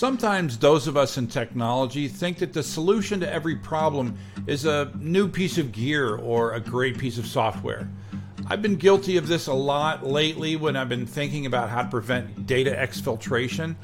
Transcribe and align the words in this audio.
Sometimes 0.00 0.56
those 0.56 0.86
of 0.86 0.96
us 0.96 1.18
in 1.18 1.26
technology 1.26 2.08
think 2.08 2.38
that 2.38 2.54
the 2.54 2.62
solution 2.62 3.20
to 3.20 3.30
every 3.30 3.54
problem 3.54 4.16
is 4.46 4.64
a 4.64 4.90
new 4.98 5.28
piece 5.28 5.58
of 5.58 5.72
gear 5.72 6.16
or 6.16 6.54
a 6.54 6.58
great 6.58 6.96
piece 6.96 7.18
of 7.18 7.26
software. 7.26 7.86
I've 8.46 8.62
been 8.62 8.76
guilty 8.76 9.18
of 9.18 9.28
this 9.28 9.46
a 9.46 9.52
lot 9.52 10.06
lately 10.06 10.56
when 10.56 10.74
I've 10.74 10.88
been 10.88 11.04
thinking 11.04 11.44
about 11.44 11.68
how 11.68 11.82
to 11.82 11.88
prevent 11.90 12.46
data 12.46 12.70
exfiltration. 12.70 13.74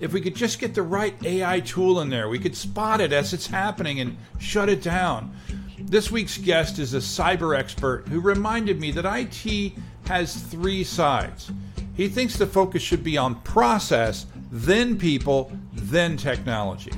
If 0.00 0.12
we 0.12 0.20
could 0.20 0.34
just 0.34 0.58
get 0.58 0.74
the 0.74 0.82
right 0.82 1.14
AI 1.24 1.60
tool 1.60 2.00
in 2.00 2.10
there, 2.10 2.28
we 2.28 2.40
could 2.40 2.56
spot 2.56 3.00
it 3.00 3.12
as 3.12 3.32
it's 3.32 3.46
happening 3.46 4.00
and 4.00 4.16
shut 4.40 4.68
it 4.68 4.82
down. 4.82 5.32
This 5.78 6.10
week's 6.10 6.36
guest 6.36 6.80
is 6.80 6.94
a 6.94 6.98
cyber 6.98 7.56
expert 7.56 8.08
who 8.08 8.20
reminded 8.20 8.80
me 8.80 8.90
that 8.90 9.04
IT 9.06 9.74
has 10.06 10.34
three 10.34 10.82
sides. 10.82 11.52
He 11.94 12.08
thinks 12.08 12.36
the 12.36 12.46
focus 12.48 12.82
should 12.82 13.04
be 13.04 13.16
on 13.16 13.36
process, 13.42 14.26
then 14.50 14.98
people, 14.98 15.52
then 15.90 16.16
technology. 16.16 16.92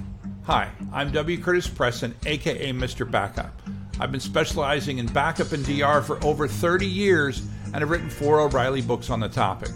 Hi, 0.45 0.71
I'm 0.93 1.13
W. 1.13 1.41
Curtis 1.41 1.67
Preston, 1.67 2.15
aka 2.27 2.73
Mr. 2.73 3.11
Backup. 3.11 3.63
I've 3.99 4.13
been 4.13 4.21
specializing 4.21 4.99
in 4.99 5.07
backup 5.07 5.53
and 5.53 5.65
DR 5.65 6.03
for 6.03 6.23
over 6.25 6.47
30 6.47 6.87
years 6.87 7.43
and 7.67 7.77
have 7.77 7.91
written 7.91 8.11
four 8.11 8.41
O'Reilly 8.41 8.83
books 8.83 9.09
on 9.09 9.21
the 9.21 9.29
topic. 9.29 9.71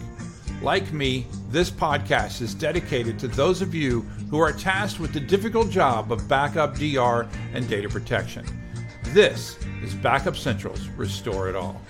Like 0.61 0.91
me, 0.91 1.25
this 1.49 1.69
podcast 1.71 2.41
is 2.41 2.53
dedicated 2.53 3.17
to 3.19 3.27
those 3.27 3.61
of 3.61 3.73
you 3.73 4.01
who 4.29 4.39
are 4.39 4.51
tasked 4.51 4.99
with 4.99 5.13
the 5.13 5.19
difficult 5.19 5.69
job 5.69 6.11
of 6.11 6.27
backup, 6.27 6.75
DR, 6.75 7.27
and 7.53 7.67
data 7.67 7.89
protection. 7.89 8.45
This 9.13 9.57
is 9.81 9.93
Backup 9.95 10.35
Central's 10.35 10.87
Restore 10.89 11.49
It 11.49 11.55
All. 11.55 11.81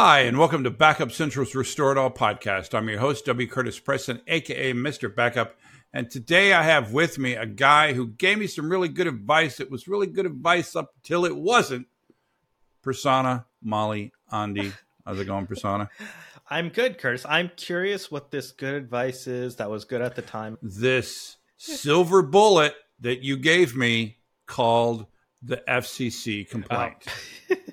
Hi, 0.00 0.20
and 0.20 0.38
welcome 0.38 0.62
to 0.62 0.70
Backup 0.70 1.10
Central's 1.10 1.56
Restore 1.56 1.90
It 1.90 1.98
All 1.98 2.08
podcast. 2.08 2.72
I'm 2.72 2.88
your 2.88 3.00
host, 3.00 3.24
W. 3.24 3.48
Curtis 3.48 3.80
Preston, 3.80 4.22
aka 4.28 4.72
Mr. 4.72 5.12
Backup. 5.12 5.56
And 5.92 6.08
today 6.08 6.52
I 6.52 6.62
have 6.62 6.92
with 6.92 7.18
me 7.18 7.34
a 7.34 7.46
guy 7.46 7.94
who 7.94 8.06
gave 8.06 8.38
me 8.38 8.46
some 8.46 8.70
really 8.70 8.86
good 8.86 9.08
advice. 9.08 9.58
It 9.58 9.72
was 9.72 9.88
really 9.88 10.06
good 10.06 10.24
advice 10.24 10.76
up 10.76 10.92
until 10.98 11.24
it 11.24 11.34
wasn't. 11.34 11.88
Prasanna 12.80 13.46
Molly 13.60 14.12
Andy. 14.30 14.72
How's 15.04 15.18
it 15.18 15.24
going, 15.24 15.48
Prasanna? 15.48 15.88
I'm 16.48 16.68
good, 16.68 16.98
Curtis. 16.98 17.26
I'm 17.28 17.50
curious 17.56 18.08
what 18.08 18.30
this 18.30 18.52
good 18.52 18.74
advice 18.74 19.26
is 19.26 19.56
that 19.56 19.68
was 19.68 19.84
good 19.84 20.00
at 20.00 20.14
the 20.14 20.22
time. 20.22 20.58
This 20.62 21.38
silver 21.56 22.22
bullet 22.22 22.76
that 23.00 23.24
you 23.24 23.36
gave 23.36 23.74
me 23.74 24.18
called 24.46 25.06
the 25.42 25.60
FCC 25.68 26.46
oh. 26.46 26.50
complaint. 26.52 27.04
Oh. 27.50 27.56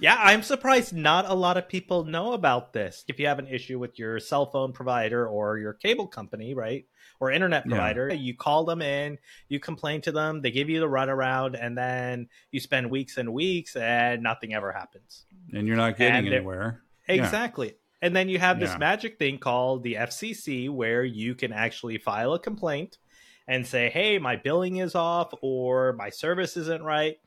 yeah, 0.00 0.16
I'm 0.18 0.42
surprised 0.42 0.94
not 0.94 1.28
a 1.28 1.34
lot 1.34 1.56
of 1.56 1.68
people 1.68 2.04
know 2.04 2.32
about 2.32 2.72
this. 2.72 3.04
If 3.08 3.18
you 3.18 3.26
have 3.26 3.38
an 3.38 3.48
issue 3.48 3.78
with 3.78 3.98
your 3.98 4.20
cell 4.20 4.46
phone 4.46 4.72
provider 4.72 5.26
or 5.26 5.58
your 5.58 5.72
cable 5.72 6.06
company, 6.06 6.54
right? 6.54 6.86
Or 7.20 7.30
internet 7.30 7.68
provider, 7.68 8.08
yeah. 8.08 8.14
you 8.14 8.36
call 8.36 8.64
them 8.64 8.82
in, 8.82 9.18
you 9.48 9.60
complain 9.60 10.00
to 10.02 10.12
them, 10.12 10.42
they 10.42 10.50
give 10.50 10.68
you 10.68 10.80
the 10.80 10.88
runaround, 10.88 11.56
and 11.60 11.78
then 11.78 12.28
you 12.50 12.58
spend 12.58 12.90
weeks 12.90 13.16
and 13.16 13.32
weeks 13.32 13.76
and 13.76 14.22
nothing 14.22 14.54
ever 14.54 14.72
happens. 14.72 15.24
And 15.52 15.68
you're 15.68 15.76
not 15.76 15.96
getting 15.96 16.26
anywhere. 16.26 16.82
Exactly. 17.06 17.68
Yeah. 17.68 17.72
And 18.02 18.16
then 18.16 18.28
you 18.28 18.40
have 18.40 18.58
this 18.58 18.70
yeah. 18.70 18.78
magic 18.78 19.18
thing 19.18 19.38
called 19.38 19.84
the 19.84 19.94
FCC 19.94 20.68
where 20.68 21.04
you 21.04 21.36
can 21.36 21.52
actually 21.52 21.98
file 21.98 22.34
a 22.34 22.40
complaint 22.40 22.98
and 23.46 23.64
say, 23.64 23.90
hey, 23.90 24.18
my 24.18 24.34
billing 24.34 24.78
is 24.78 24.96
off 24.96 25.32
or 25.40 25.92
my 25.92 26.10
service 26.10 26.56
isn't 26.56 26.82
right. 26.82 27.18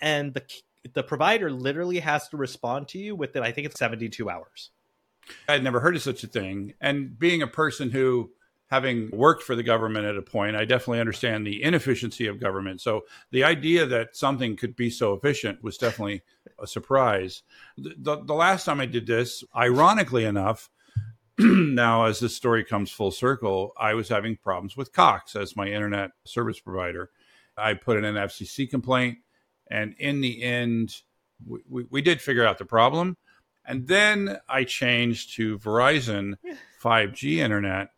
And 0.00 0.34
the 0.34 0.42
the 0.94 1.02
provider 1.02 1.50
literally 1.50 1.98
has 2.00 2.28
to 2.28 2.36
respond 2.36 2.88
to 2.88 2.98
you 2.98 3.16
within 3.16 3.42
I 3.42 3.52
think 3.52 3.66
it's 3.66 3.78
72 3.78 4.28
hours. 4.28 4.70
I'd 5.48 5.64
never 5.64 5.80
heard 5.80 5.96
of 5.96 6.02
such 6.02 6.24
a 6.24 6.26
thing. 6.26 6.74
And 6.80 7.18
being 7.18 7.42
a 7.42 7.46
person 7.46 7.90
who 7.90 8.30
having 8.70 9.10
worked 9.12 9.42
for 9.42 9.56
the 9.56 9.62
government 9.62 10.04
at 10.04 10.16
a 10.16 10.22
point, 10.22 10.54
I 10.54 10.64
definitely 10.64 11.00
understand 11.00 11.46
the 11.46 11.62
inefficiency 11.62 12.26
of 12.26 12.38
government. 12.38 12.80
So 12.80 13.02
the 13.30 13.44
idea 13.44 13.86
that 13.86 14.14
something 14.14 14.56
could 14.56 14.76
be 14.76 14.90
so 14.90 15.14
efficient 15.14 15.62
was 15.62 15.78
definitely 15.78 16.22
a 16.58 16.66
surprise. 16.66 17.42
The, 17.78 17.94
the, 17.96 18.24
the 18.24 18.34
last 18.34 18.64
time 18.64 18.80
I 18.80 18.86
did 18.86 19.06
this, 19.06 19.42
ironically 19.56 20.24
enough, 20.24 20.68
now 21.38 22.04
as 22.04 22.20
this 22.20 22.36
story 22.36 22.62
comes 22.62 22.90
full 22.90 23.10
circle, 23.10 23.72
I 23.78 23.94
was 23.94 24.08
having 24.08 24.36
problems 24.36 24.76
with 24.76 24.92
Cox 24.92 25.34
as 25.34 25.56
my 25.56 25.66
internet 25.66 26.10
service 26.24 26.60
provider. 26.60 27.10
I 27.56 27.74
put 27.74 27.96
in 27.96 28.04
an 28.04 28.16
FCC 28.16 28.68
complaint. 28.68 29.18
And 29.70 29.94
in 29.98 30.20
the 30.20 30.42
end, 30.42 31.02
we, 31.46 31.60
we, 31.68 31.84
we 31.90 32.02
did 32.02 32.20
figure 32.20 32.46
out 32.46 32.58
the 32.58 32.64
problem. 32.64 33.16
And 33.64 33.86
then 33.86 34.38
I 34.48 34.64
changed 34.64 35.36
to 35.36 35.58
Verizon 35.58 36.34
5G 36.82 37.36
internet, 37.36 37.90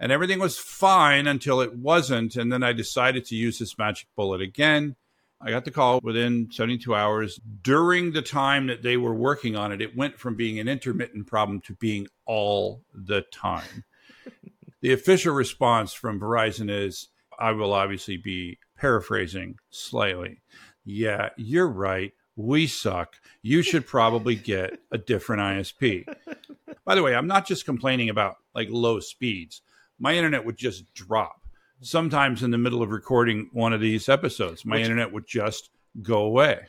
and 0.00 0.10
everything 0.10 0.40
was 0.40 0.58
fine 0.58 1.26
until 1.26 1.60
it 1.60 1.76
wasn't. 1.76 2.34
And 2.34 2.52
then 2.52 2.62
I 2.62 2.72
decided 2.72 3.24
to 3.26 3.36
use 3.36 3.58
this 3.58 3.78
magic 3.78 4.08
bullet 4.16 4.40
again. 4.40 4.96
I 5.40 5.50
got 5.50 5.64
the 5.64 5.70
call 5.70 6.00
within 6.02 6.48
72 6.50 6.94
hours. 6.94 7.40
During 7.62 8.12
the 8.12 8.22
time 8.22 8.68
that 8.68 8.82
they 8.82 8.96
were 8.96 9.14
working 9.14 9.56
on 9.56 9.72
it, 9.72 9.80
it 9.82 9.96
went 9.96 10.18
from 10.18 10.36
being 10.36 10.58
an 10.58 10.68
intermittent 10.68 11.26
problem 11.26 11.60
to 11.62 11.74
being 11.74 12.06
all 12.26 12.82
the 12.94 13.22
time. 13.32 13.84
the 14.80 14.92
official 14.92 15.34
response 15.34 15.92
from 15.92 16.20
Verizon 16.20 16.70
is 16.70 17.08
I 17.38 17.52
will 17.52 17.72
obviously 17.72 18.16
be 18.16 18.58
paraphrasing 18.76 19.56
slightly 19.70 20.40
yeah, 20.84 21.30
you're 21.36 21.68
right. 21.68 22.12
We 22.36 22.66
suck. 22.66 23.16
You 23.42 23.62
should 23.62 23.86
probably 23.86 24.34
get 24.36 24.80
a 24.90 24.98
different 24.98 25.42
ISP. 25.42 26.06
By 26.84 26.94
the 26.94 27.02
way, 27.02 27.14
I'm 27.14 27.26
not 27.26 27.46
just 27.46 27.64
complaining 27.64 28.08
about 28.08 28.36
like 28.54 28.68
low 28.70 29.00
speeds. 29.00 29.60
My 29.98 30.14
internet 30.14 30.44
would 30.44 30.56
just 30.56 30.92
drop. 30.94 31.42
Sometimes 31.80 32.42
in 32.42 32.50
the 32.50 32.58
middle 32.58 32.82
of 32.82 32.90
recording 32.90 33.50
one 33.52 33.72
of 33.72 33.80
these 33.80 34.08
episodes, 34.08 34.64
my 34.64 34.76
Which- 34.76 34.84
internet 34.84 35.12
would 35.12 35.26
just 35.26 35.70
go 36.00 36.22
away. 36.24 36.66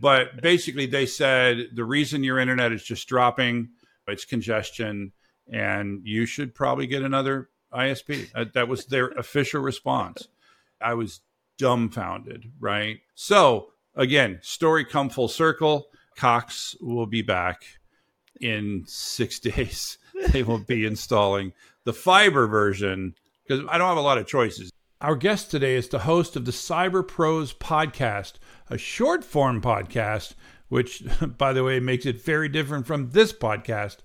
but 0.00 0.40
basically, 0.42 0.86
they 0.86 1.06
said 1.06 1.68
the 1.74 1.84
reason 1.84 2.22
your 2.24 2.38
internet 2.38 2.72
is 2.72 2.82
just 2.84 3.08
dropping, 3.08 3.70
it's 4.08 4.24
congestion, 4.24 5.12
and 5.52 6.00
you 6.04 6.26
should 6.26 6.54
probably 6.54 6.86
get 6.86 7.02
another 7.02 7.48
ISP. 7.72 8.28
Uh, 8.34 8.44
that 8.54 8.68
was 8.68 8.86
their 8.86 9.08
official 9.08 9.60
response. 9.62 10.28
I 10.80 10.94
was 10.94 11.20
dumbfounded, 11.58 12.52
right? 12.60 12.98
So 13.14 13.68
again, 13.94 14.38
story 14.42 14.84
come 14.84 15.10
full 15.10 15.28
circle. 15.28 15.88
Cox 16.16 16.76
will 16.80 17.06
be 17.06 17.22
back 17.22 17.64
in 18.40 18.84
six 18.86 19.38
days. 19.40 19.98
they 20.32 20.42
will 20.42 20.58
be 20.58 20.86
installing 20.86 21.52
the 21.84 21.92
fiber 21.92 22.46
version 22.46 23.14
because 23.46 23.64
I 23.68 23.78
don't 23.78 23.88
have 23.88 23.96
a 23.96 24.02
lot 24.02 24.18
of 24.18 24.26
choices. 24.26 24.70
Our 25.00 25.14
guest 25.14 25.50
today 25.50 25.74
is 25.74 25.88
the 25.88 26.00
host 26.00 26.36
of 26.36 26.46
the 26.46 26.52
Cyber 26.52 27.06
Pros 27.06 27.52
podcast, 27.52 28.34
a 28.70 28.78
short 28.78 29.22
form 29.24 29.60
podcast, 29.60 30.34
which, 30.68 31.02
by 31.38 31.52
the 31.52 31.62
way, 31.62 31.80
makes 31.80 32.06
it 32.06 32.22
very 32.22 32.48
different 32.48 32.86
from 32.86 33.10
this 33.10 33.32
podcast. 33.32 33.98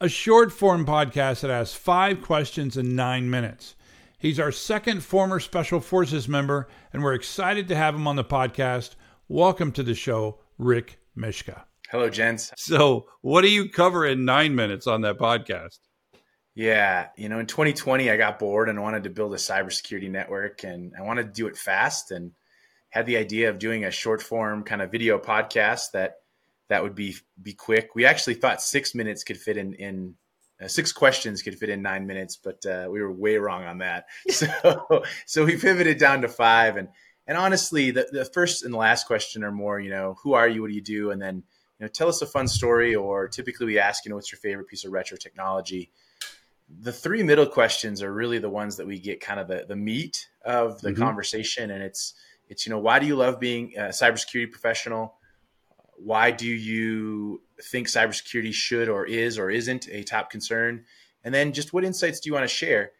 A 0.00 0.08
short 0.08 0.52
form 0.52 0.86
podcast 0.86 1.40
that 1.40 1.50
has 1.50 1.74
five 1.74 2.22
questions 2.22 2.76
in 2.76 2.94
nine 2.94 3.28
minutes. 3.28 3.74
He's 4.20 4.38
our 4.38 4.52
second 4.52 5.02
former 5.02 5.40
Special 5.40 5.80
Forces 5.80 6.28
member, 6.28 6.68
and 6.92 7.02
we're 7.02 7.14
excited 7.14 7.68
to 7.68 7.74
have 7.74 7.94
him 7.94 8.06
on 8.06 8.16
the 8.16 8.24
podcast. 8.24 8.94
Welcome 9.28 9.72
to 9.72 9.82
the 9.82 9.94
show, 9.94 10.40
Rick 10.58 10.98
Mishka. 11.16 11.64
Hello, 11.90 12.10
gents. 12.10 12.52
So, 12.58 13.06
what 13.22 13.40
do 13.40 13.50
you 13.50 13.70
cover 13.70 14.04
in 14.04 14.26
nine 14.26 14.54
minutes 14.54 14.86
on 14.86 15.00
that 15.00 15.16
podcast? 15.16 15.78
Yeah, 16.54 17.06
you 17.16 17.30
know, 17.30 17.38
in 17.38 17.46
2020, 17.46 18.10
I 18.10 18.18
got 18.18 18.38
bored 18.38 18.68
and 18.68 18.82
wanted 18.82 19.04
to 19.04 19.10
build 19.10 19.32
a 19.32 19.38
cybersecurity 19.38 20.10
network, 20.10 20.64
and 20.64 20.92
I 20.98 21.00
wanted 21.00 21.28
to 21.28 21.32
do 21.32 21.46
it 21.46 21.56
fast, 21.56 22.10
and 22.10 22.32
had 22.90 23.06
the 23.06 23.16
idea 23.16 23.48
of 23.48 23.58
doing 23.58 23.86
a 23.86 23.90
short 23.90 24.20
form 24.20 24.64
kind 24.64 24.82
of 24.82 24.92
video 24.92 25.18
podcast 25.18 25.92
that 25.92 26.16
that 26.68 26.82
would 26.82 26.94
be 26.94 27.16
be 27.42 27.54
quick. 27.54 27.94
We 27.94 28.04
actually 28.04 28.34
thought 28.34 28.60
six 28.60 28.94
minutes 28.94 29.24
could 29.24 29.38
fit 29.38 29.56
in 29.56 29.72
in 29.72 30.16
uh, 30.62 30.68
six 30.68 30.92
questions 30.92 31.42
could 31.42 31.58
fit 31.58 31.68
in 31.68 31.82
nine 31.82 32.06
minutes, 32.06 32.36
but 32.36 32.64
uh, 32.66 32.88
we 32.90 33.00
were 33.00 33.12
way 33.12 33.36
wrong 33.36 33.64
on 33.64 33.78
that. 33.78 34.06
So, 34.30 35.02
so 35.26 35.44
we 35.44 35.56
pivoted 35.56 35.98
down 35.98 36.22
to 36.22 36.28
five. 36.28 36.76
And 36.76 36.88
and 37.26 37.38
honestly, 37.38 37.92
the, 37.92 38.08
the 38.10 38.24
first 38.24 38.64
and 38.64 38.74
the 38.74 38.78
last 38.78 39.06
question 39.06 39.44
are 39.44 39.52
more, 39.52 39.78
you 39.78 39.90
know, 39.90 40.16
who 40.22 40.32
are 40.32 40.48
you? 40.48 40.62
What 40.62 40.68
do 40.68 40.74
you 40.74 40.82
do? 40.82 41.12
And 41.12 41.22
then, 41.22 41.36
you 41.36 41.84
know, 41.84 41.88
tell 41.88 42.08
us 42.08 42.22
a 42.22 42.26
fun 42.26 42.48
story. 42.48 42.96
Or 42.96 43.28
typically 43.28 43.66
we 43.66 43.78
ask, 43.78 44.04
you 44.04 44.08
know, 44.08 44.16
what's 44.16 44.32
your 44.32 44.40
favorite 44.40 44.66
piece 44.66 44.84
of 44.84 44.90
retro 44.90 45.16
technology? 45.16 45.92
The 46.80 46.92
three 46.92 47.22
middle 47.22 47.46
questions 47.46 48.02
are 48.02 48.12
really 48.12 48.38
the 48.38 48.50
ones 48.50 48.76
that 48.78 48.86
we 48.86 48.98
get 48.98 49.20
kind 49.20 49.38
of 49.38 49.46
the, 49.46 49.64
the 49.68 49.76
meat 49.76 50.28
of 50.44 50.80
the 50.80 50.90
mm-hmm. 50.90 51.02
conversation. 51.02 51.70
And 51.70 51.84
it's, 51.84 52.14
it's, 52.48 52.66
you 52.66 52.70
know, 52.70 52.80
why 52.80 52.98
do 52.98 53.06
you 53.06 53.14
love 53.14 53.38
being 53.38 53.74
a 53.76 53.90
cybersecurity 53.90 54.50
professional? 54.50 55.14
Why 56.02 56.30
do 56.30 56.46
you 56.46 57.42
think 57.62 57.86
cybersecurity 57.86 58.52
should 58.52 58.88
or 58.88 59.06
is 59.06 59.38
or 59.38 59.50
isn't 59.50 59.88
a 59.88 60.02
top 60.02 60.30
concern? 60.30 60.84
And 61.24 61.34
then 61.34 61.52
just 61.52 61.72
what 61.72 61.84
insights 61.84 62.20
do 62.20 62.28
you 62.28 62.34
want 62.34 62.44
to 62.44 62.54
share? 62.54 62.92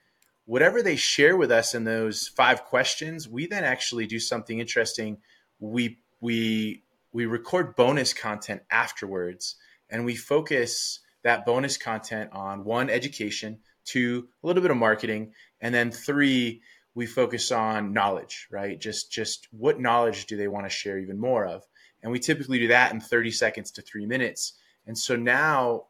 Whatever 0.44 0.82
they 0.82 0.96
share 0.96 1.36
with 1.36 1.50
us 1.50 1.74
in 1.74 1.84
those 1.84 2.28
five 2.28 2.64
questions, 2.64 3.28
we 3.28 3.46
then 3.46 3.64
actually 3.64 4.06
do 4.06 4.18
something 4.18 4.58
interesting. 4.58 5.18
We 5.58 5.98
we 6.20 6.82
we 7.12 7.26
record 7.26 7.76
bonus 7.76 8.12
content 8.12 8.62
afterwards 8.70 9.56
and 9.88 10.04
we 10.04 10.14
focus 10.14 11.00
that 11.22 11.44
bonus 11.44 11.76
content 11.76 12.30
on 12.32 12.64
one 12.64 12.90
education, 12.90 13.58
two 13.84 14.28
a 14.42 14.46
little 14.46 14.62
bit 14.62 14.70
of 14.70 14.76
marketing, 14.76 15.32
and 15.60 15.74
then 15.74 15.90
three 15.90 16.62
we 16.94 17.06
focus 17.06 17.52
on 17.52 17.92
knowledge, 17.92 18.48
right? 18.50 18.78
Just 18.78 19.10
just 19.10 19.48
what 19.52 19.80
knowledge 19.80 20.26
do 20.26 20.36
they 20.36 20.48
want 20.48 20.66
to 20.66 20.70
share 20.70 20.98
even 20.98 21.18
more 21.18 21.46
of? 21.46 21.64
And 22.02 22.10
we 22.12 22.18
typically 22.18 22.58
do 22.58 22.68
that 22.68 22.92
in 22.92 23.00
30 23.00 23.30
seconds 23.30 23.70
to 23.72 23.82
3 23.82 24.06
minutes. 24.06 24.54
And 24.86 24.96
so 24.96 25.16
now 25.16 25.86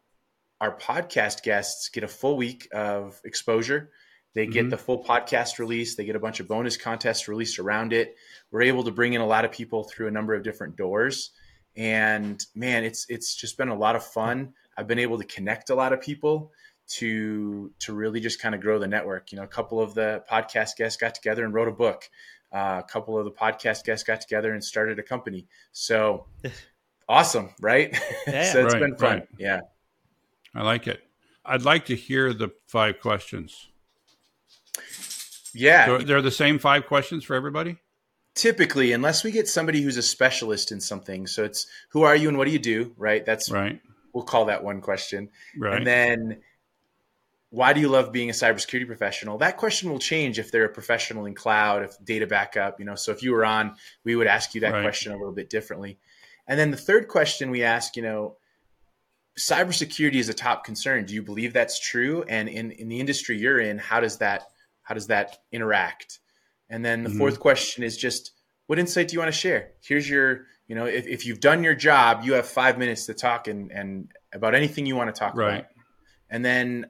our 0.61 0.77
podcast 0.77 1.43
guests 1.43 1.89
get 1.89 2.05
a 2.05 2.09
full 2.09 2.37
week 2.37 2.69
of 2.73 3.21
exposure. 3.25 3.91
They 4.35 4.47
get 4.47 4.63
mm-hmm. 4.63 4.71
the 4.71 4.79
full 4.79 5.03
podcast 5.03 5.59
release. 5.59 5.97
They 5.97 6.05
get 6.05 6.17
a 6.17 6.21
bunch 6.21 6.39
of 6.39 6.47
bonus 6.47 6.77
contests 6.77 7.27
released 7.27 7.59
around 7.59 7.93
it. 7.93 8.15
We're 8.51 8.63
able 8.63 8.85
to 8.85 8.93
bring 8.93 9.15
in 9.15 9.21
a 9.21 9.27
lot 9.27 9.45
of 9.45 9.51
people 9.51 9.85
through 9.85 10.09
a 10.09 10.13
number 10.13 10.35
of 10.35 10.45
different 10.45 10.77
doors. 10.77 11.31
And 11.77 12.41
man, 12.55 12.85
it's 12.85 13.07
it's 13.09 13.35
just 13.35 13.57
been 13.57 13.69
a 13.69 13.77
lot 13.77 13.97
of 13.97 14.05
fun. 14.05 14.55
I've 14.77 14.87
been 14.87 14.99
able 14.99 15.19
to 15.19 15.25
connect 15.25 15.71
a 15.71 15.75
lot 15.75 15.93
of 15.93 16.01
people 16.01 16.53
to 16.91 17.73
to 17.81 17.93
really 17.93 18.21
just 18.21 18.41
kind 18.41 18.55
of 18.55 18.61
grow 18.61 18.79
the 18.79 18.87
network. 18.87 19.33
You 19.33 19.39
know, 19.39 19.45
a 19.45 19.49
couple 19.49 19.81
of 19.81 19.95
the 19.95 20.23
podcast 20.31 20.77
guests 20.77 21.01
got 21.01 21.15
together 21.15 21.45
and 21.45 21.55
wrote 21.55 21.69
a 21.69 21.73
book. 21.73 22.09
Uh, 22.53 22.81
a 22.85 22.87
couple 22.89 23.17
of 23.17 23.25
the 23.25 23.31
podcast 23.31 23.85
guests 23.85 24.03
got 24.03 24.21
together 24.21 24.53
and 24.53 24.63
started 24.63 24.99
a 24.99 25.03
company. 25.03 25.47
So 25.73 26.27
awesome, 27.09 27.55
right? 27.61 27.97
Yeah. 28.27 28.53
so 28.53 28.65
it's 28.65 28.75
right, 28.75 28.81
been 28.81 28.97
fun. 28.97 29.19
Right. 29.19 29.29
Yeah. 29.39 29.61
I 30.55 30.63
like 30.63 30.87
it. 30.87 31.03
I'd 31.45 31.63
like 31.63 31.87
to 31.87 31.97
hear 31.97 32.33
the 32.33 32.51
five 32.67 33.01
questions. 33.01 33.69
Yeah. 35.55 35.87
So 35.87 35.99
they're 35.99 36.23
the 36.23 36.31
same 36.31 36.59
five 36.59 36.87
questions 36.87 37.25
for 37.25 37.35
everybody? 37.35 37.79
Typically, 38.35 38.93
unless 38.93 39.25
we 39.25 39.33
get 39.33 39.49
somebody 39.49 39.83
who's 39.83 39.97
a 39.97 40.03
specialist 40.03 40.71
in 40.71 40.81
something. 40.81 41.27
So 41.27 41.45
it's 41.45 41.67
who 41.91 42.03
are 42.03 42.15
you 42.15 42.29
and 42.29 42.39
what 42.39 42.47
do 42.47 42.53
you 42.53 42.59
do, 42.59 42.95
right? 42.97 43.25
That's 43.25 43.51
right. 43.51 43.81
We'll 44.13 44.25
call 44.25 44.47
that 44.47 44.63
one 44.63 44.81
question. 44.81 45.31
Right. 45.57 45.77
And 45.77 45.87
then 45.87 46.41
why 47.51 47.73
do 47.73 47.81
you 47.81 47.89
love 47.89 48.13
being 48.13 48.31
a 48.31 48.33
cybersecurity 48.33 48.87
professional? 48.87 49.39
That 49.39 49.57
question 49.57 49.91
will 49.91 49.99
change 49.99 50.39
if 50.39 50.53
they're 50.53 50.65
a 50.65 50.69
professional 50.69 51.27
in 51.27 51.35
cloud, 51.35 51.83
if 51.83 51.93
data 52.05 52.27
backup, 52.27 52.79
you 52.79 52.87
know. 52.87 52.95
So 52.95 53.11
if 53.11 53.23
you 53.23 53.33
were 53.33 53.45
on, 53.45 53.75
we 54.05 54.15
would 54.15 54.29
ask 54.29 54.55
you 54.55 54.61
that 54.63 54.73
right. 54.73 54.83
question 54.83 55.13
a 55.13 55.17
little 55.17 55.35
bit 55.35 55.51
differently. 55.51 55.99
And 56.47 56.59
then 56.59 56.71
the 56.71 56.77
third 56.77 57.09
question 57.09 57.51
we 57.51 57.65
ask, 57.65 57.97
you 57.97 58.03
know, 58.03 58.37
cybersecurity 59.39 60.15
is 60.15 60.29
a 60.29 60.35
top 60.35 60.65
concern. 60.65 61.07
Do 61.07 61.15
you 61.15 61.23
believe 61.23 61.53
that's 61.53 61.81
true? 61.81 62.25
And 62.29 62.49
in, 62.49 62.71
in 62.71 62.89
the 62.89 63.01
industry 63.01 63.39
you're 63.39 63.61
in, 63.61 63.79
how 63.79 64.01
does 64.01 64.19
that 64.19 64.45
how 64.83 64.95
does 64.95 65.09
that 65.09 65.39
interact? 65.53 66.21
And 66.69 66.85
then 66.85 67.03
the 67.03 67.11
mm-hmm. 67.11 67.19
fourth 67.19 67.41
question 67.41 67.83
is 67.83 67.97
just 67.97 68.33
what 68.67 68.79
insight 68.79 69.09
do 69.09 69.15
you 69.15 69.19
want 69.19 69.33
to 69.33 69.39
share? 69.39 69.73
Here's 69.85 70.09
your, 70.09 70.47
you 70.69 70.77
know, 70.77 70.87
if, 70.87 71.07
if 71.07 71.27
you've 71.27 71.41
done 71.41 71.65
your 71.65 71.75
job, 71.75 72.23
you 72.23 72.35
have 72.35 72.47
five 72.47 72.79
minutes 72.79 73.07
to 73.07 73.15
talk 73.15 73.49
and, 73.49 73.73
and 73.73 74.13
about 74.33 74.55
anything 74.55 74.87
you 74.87 74.95
want 74.95 75.13
to 75.13 75.19
talk 75.19 75.35
right. 75.35 75.61
about. 75.61 75.67
And 76.29 76.45
then 76.45 76.87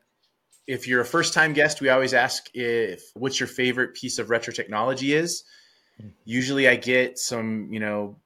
if 0.70 0.86
you're 0.86 1.00
a 1.00 1.04
first 1.04 1.34
time 1.34 1.52
guest, 1.52 1.80
we 1.80 1.88
always 1.88 2.14
ask 2.14 2.48
if 2.54 3.02
what's 3.14 3.40
your 3.40 3.48
favorite 3.48 3.94
piece 3.94 4.20
of 4.20 4.30
retro 4.30 4.52
technology 4.52 5.12
is. 5.14 5.42
Usually 6.24 6.68
I 6.68 6.76
get 6.76 7.18
some, 7.18 7.72
you 7.72 7.80
know, 7.80 8.16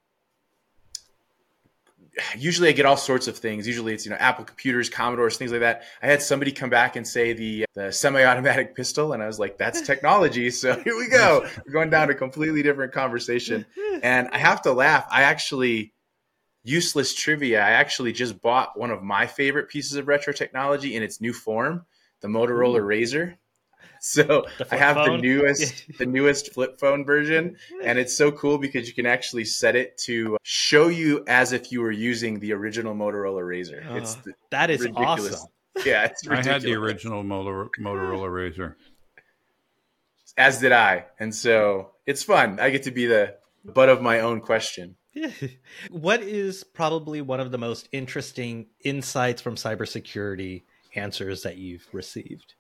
usually 2.37 2.69
I 2.69 2.73
get 2.73 2.85
all 2.85 2.99
sorts 2.99 3.29
of 3.29 3.39
things. 3.39 3.67
Usually 3.67 3.95
it's 3.95 4.05
you 4.05 4.11
know 4.11 4.19
Apple 4.19 4.45
computers, 4.45 4.91
Commodores, 4.91 5.39
things 5.39 5.53
like 5.53 5.63
that. 5.63 5.85
I 6.03 6.07
had 6.07 6.21
somebody 6.21 6.53
come 6.53 6.69
back 6.69 6.97
and 6.97 7.09
say 7.09 7.33
the 7.33 7.65
the 7.75 7.91
semi-automatic 7.91 8.77
pistol, 8.77 9.15
and 9.15 9.23
I 9.23 9.27
was 9.27 9.39
like, 9.39 9.57
"That's 9.59 9.81
technology." 9.81 10.51
So 10.55 10.79
here 10.83 10.97
we 10.97 11.09
go. 11.09 11.49
We're 11.67 11.73
going 11.73 11.91
down 11.91 12.11
a 12.11 12.15
completely 12.15 12.63
different 12.63 12.93
conversation, 12.93 13.67
and 14.03 14.29
I 14.31 14.39
have 14.39 14.63
to 14.63 14.73
laugh. 14.73 15.07
I 15.11 15.23
actually 15.23 15.95
useless 16.63 17.15
trivia. 17.15 17.61
I 17.61 17.71
actually 17.71 18.13
just 18.13 18.41
bought 18.41 18.79
one 18.79 18.91
of 18.91 19.03
my 19.03 19.27
favorite 19.27 19.69
pieces 19.69 19.97
of 19.97 20.07
retro 20.07 20.33
technology 20.33 20.95
in 20.95 21.03
its 21.03 21.21
new 21.21 21.33
form, 21.33 21.85
the 22.25 22.29
Motorola 22.31 22.81
Ooh. 22.81 22.87
Razr. 22.87 23.37
So 24.01 24.45
I 24.71 24.77
have 24.77 24.97
phone? 24.97 25.13
the 25.13 25.23
newest 25.23 25.85
the 25.99 26.05
newest 26.05 26.53
flip 26.53 26.79
phone 26.79 27.07
version 27.07 27.57
and 27.83 27.99
it's 27.99 28.15
so 28.15 28.31
cool 28.33 28.59
because 28.59 28.87
you 28.87 28.93
can 28.93 29.07
actually 29.07 29.47
set 29.47 29.77
it 29.77 29.97
to 30.05 30.37
show 30.43 30.89
you 30.89 31.25
as 31.27 31.53
if 31.53 31.73
you 31.73 31.81
were 31.81 31.91
using 31.91 32.39
the 32.39 32.53
original 32.53 32.95
Motorola 32.95 33.41
Razr. 33.41 33.83
Oh, 33.89 33.95
uh, 33.95 33.97
it's 33.97 34.17
the, 34.17 34.35
that 34.51 34.69
is 34.69 34.83
ridiculous. 34.83 35.37
awesome. 35.37 35.51
Yeah, 35.87 36.05
it's 36.05 36.27
ridiculous. 36.27 36.47
I 36.47 36.53
had 36.53 36.63
the 36.63 36.75
original 36.75 37.25
Motorola, 37.25 37.71
Motorola 37.81 38.29
Razr. 38.29 38.75
As 40.37 40.61
did 40.61 40.73
I. 40.73 41.07
And 41.19 41.35
so 41.35 41.93
it's 42.05 42.23
fun. 42.23 42.61
I 42.61 42.69
get 42.69 42.83
to 42.83 42.91
be 42.91 43.07
the 43.07 43.37
butt 43.65 43.89
of 43.89 44.03
my 44.03 44.21
own 44.21 44.43
question. 44.43 44.97
what 45.91 46.21
is 46.21 46.63
probably 46.63 47.23
one 47.23 47.41
of 47.41 47.53
the 47.53 47.59
most 47.59 47.89
interesting 47.91 48.67
insights 48.85 49.41
from 49.41 49.55
cybersecurity 49.55 50.65
answers 50.97 51.43
that 51.43 51.57
you've 51.57 51.87
received? 51.93 52.55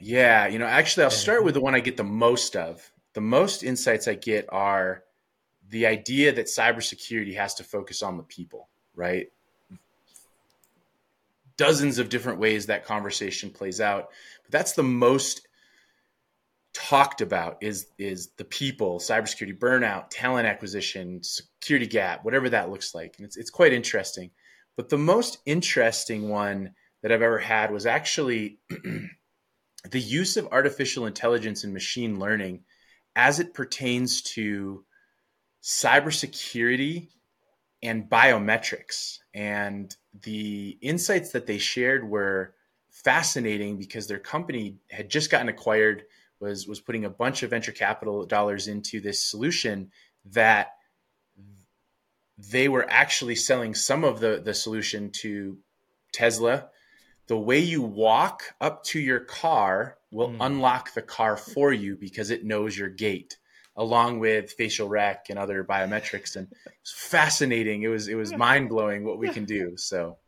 Yeah, 0.00 0.46
you 0.46 0.58
know, 0.58 0.66
actually, 0.66 1.04
I'll 1.04 1.10
start 1.10 1.44
with 1.44 1.54
the 1.54 1.60
one 1.60 1.74
I 1.74 1.80
get 1.80 1.96
the 1.96 2.04
most 2.04 2.56
of. 2.56 2.90
The 3.14 3.20
most 3.20 3.64
insights 3.64 4.06
I 4.06 4.14
get 4.14 4.46
are 4.50 5.02
the 5.70 5.86
idea 5.86 6.32
that 6.32 6.46
cybersecurity 6.46 7.36
has 7.36 7.54
to 7.54 7.64
focus 7.64 8.02
on 8.02 8.16
the 8.16 8.22
people, 8.22 8.68
right? 8.94 9.26
Dozens 11.56 11.98
of 11.98 12.08
different 12.08 12.38
ways 12.38 12.66
that 12.66 12.84
conversation 12.84 13.50
plays 13.50 13.80
out, 13.80 14.10
but 14.44 14.52
that's 14.52 14.72
the 14.72 14.84
most 14.84 15.48
talked 16.72 17.20
about 17.20 17.58
is 17.60 17.88
is 17.98 18.28
the 18.36 18.44
people, 18.44 19.00
cybersecurity 19.00 19.58
burnout, 19.58 20.06
talent 20.10 20.46
acquisition, 20.46 21.20
security 21.22 21.86
gap, 21.86 22.24
whatever 22.24 22.48
that 22.48 22.70
looks 22.70 22.94
like, 22.94 23.16
and 23.18 23.26
it's 23.26 23.36
it's 23.36 23.50
quite 23.50 23.72
interesting. 23.72 24.30
But 24.76 24.88
the 24.88 24.98
most 24.98 25.38
interesting 25.44 26.28
one 26.28 26.74
that 27.02 27.12
I've 27.12 27.22
ever 27.22 27.38
had 27.38 27.70
was 27.70 27.86
actually 27.86 28.58
the 29.90 30.00
use 30.00 30.36
of 30.36 30.48
artificial 30.50 31.06
intelligence 31.06 31.64
and 31.64 31.72
machine 31.72 32.18
learning 32.18 32.64
as 33.14 33.40
it 33.40 33.54
pertains 33.54 34.22
to 34.22 34.84
cybersecurity 35.62 37.08
and 37.82 38.08
biometrics. 38.08 39.18
And 39.34 39.94
the 40.22 40.78
insights 40.80 41.32
that 41.32 41.46
they 41.46 41.58
shared 41.58 42.08
were 42.08 42.54
fascinating 42.90 43.78
because 43.78 44.06
their 44.06 44.18
company 44.18 44.78
had 44.90 45.10
just 45.10 45.30
gotten 45.30 45.48
acquired, 45.48 46.04
was 46.40 46.66
was 46.66 46.80
putting 46.80 47.04
a 47.04 47.10
bunch 47.10 47.42
of 47.42 47.50
venture 47.50 47.72
capital 47.72 48.24
dollars 48.26 48.68
into 48.68 49.00
this 49.00 49.24
solution 49.24 49.90
that 50.26 50.72
they 52.38 52.68
were 52.68 52.86
actually 52.88 53.34
selling 53.34 53.74
some 53.74 54.04
of 54.04 54.20
the 54.20 54.40
the 54.44 54.54
solution 54.54 55.10
to 55.10 55.58
Tesla 56.12 56.68
the 57.28 57.38
way 57.38 57.60
you 57.60 57.82
walk 57.82 58.42
up 58.60 58.82
to 58.84 58.98
your 58.98 59.20
car 59.20 59.96
will 60.10 60.30
mm. 60.30 60.38
unlock 60.40 60.94
the 60.94 61.02
car 61.02 61.36
for 61.36 61.72
you 61.72 61.96
because 61.96 62.30
it 62.30 62.44
knows 62.44 62.76
your 62.76 62.88
gait 62.88 63.36
along 63.76 64.18
with 64.18 64.52
facial 64.52 64.88
rec 64.88 65.26
and 65.30 65.38
other 65.38 65.62
biometrics 65.62 66.34
and 66.34 66.48
it's 66.80 66.92
fascinating 66.92 67.82
it 67.82 67.88
was 67.88 68.08
it 68.08 68.16
was 68.16 68.34
mind-blowing 68.34 69.04
what 69.04 69.18
we 69.18 69.28
can 69.28 69.44
do 69.44 69.76
so 69.76 70.18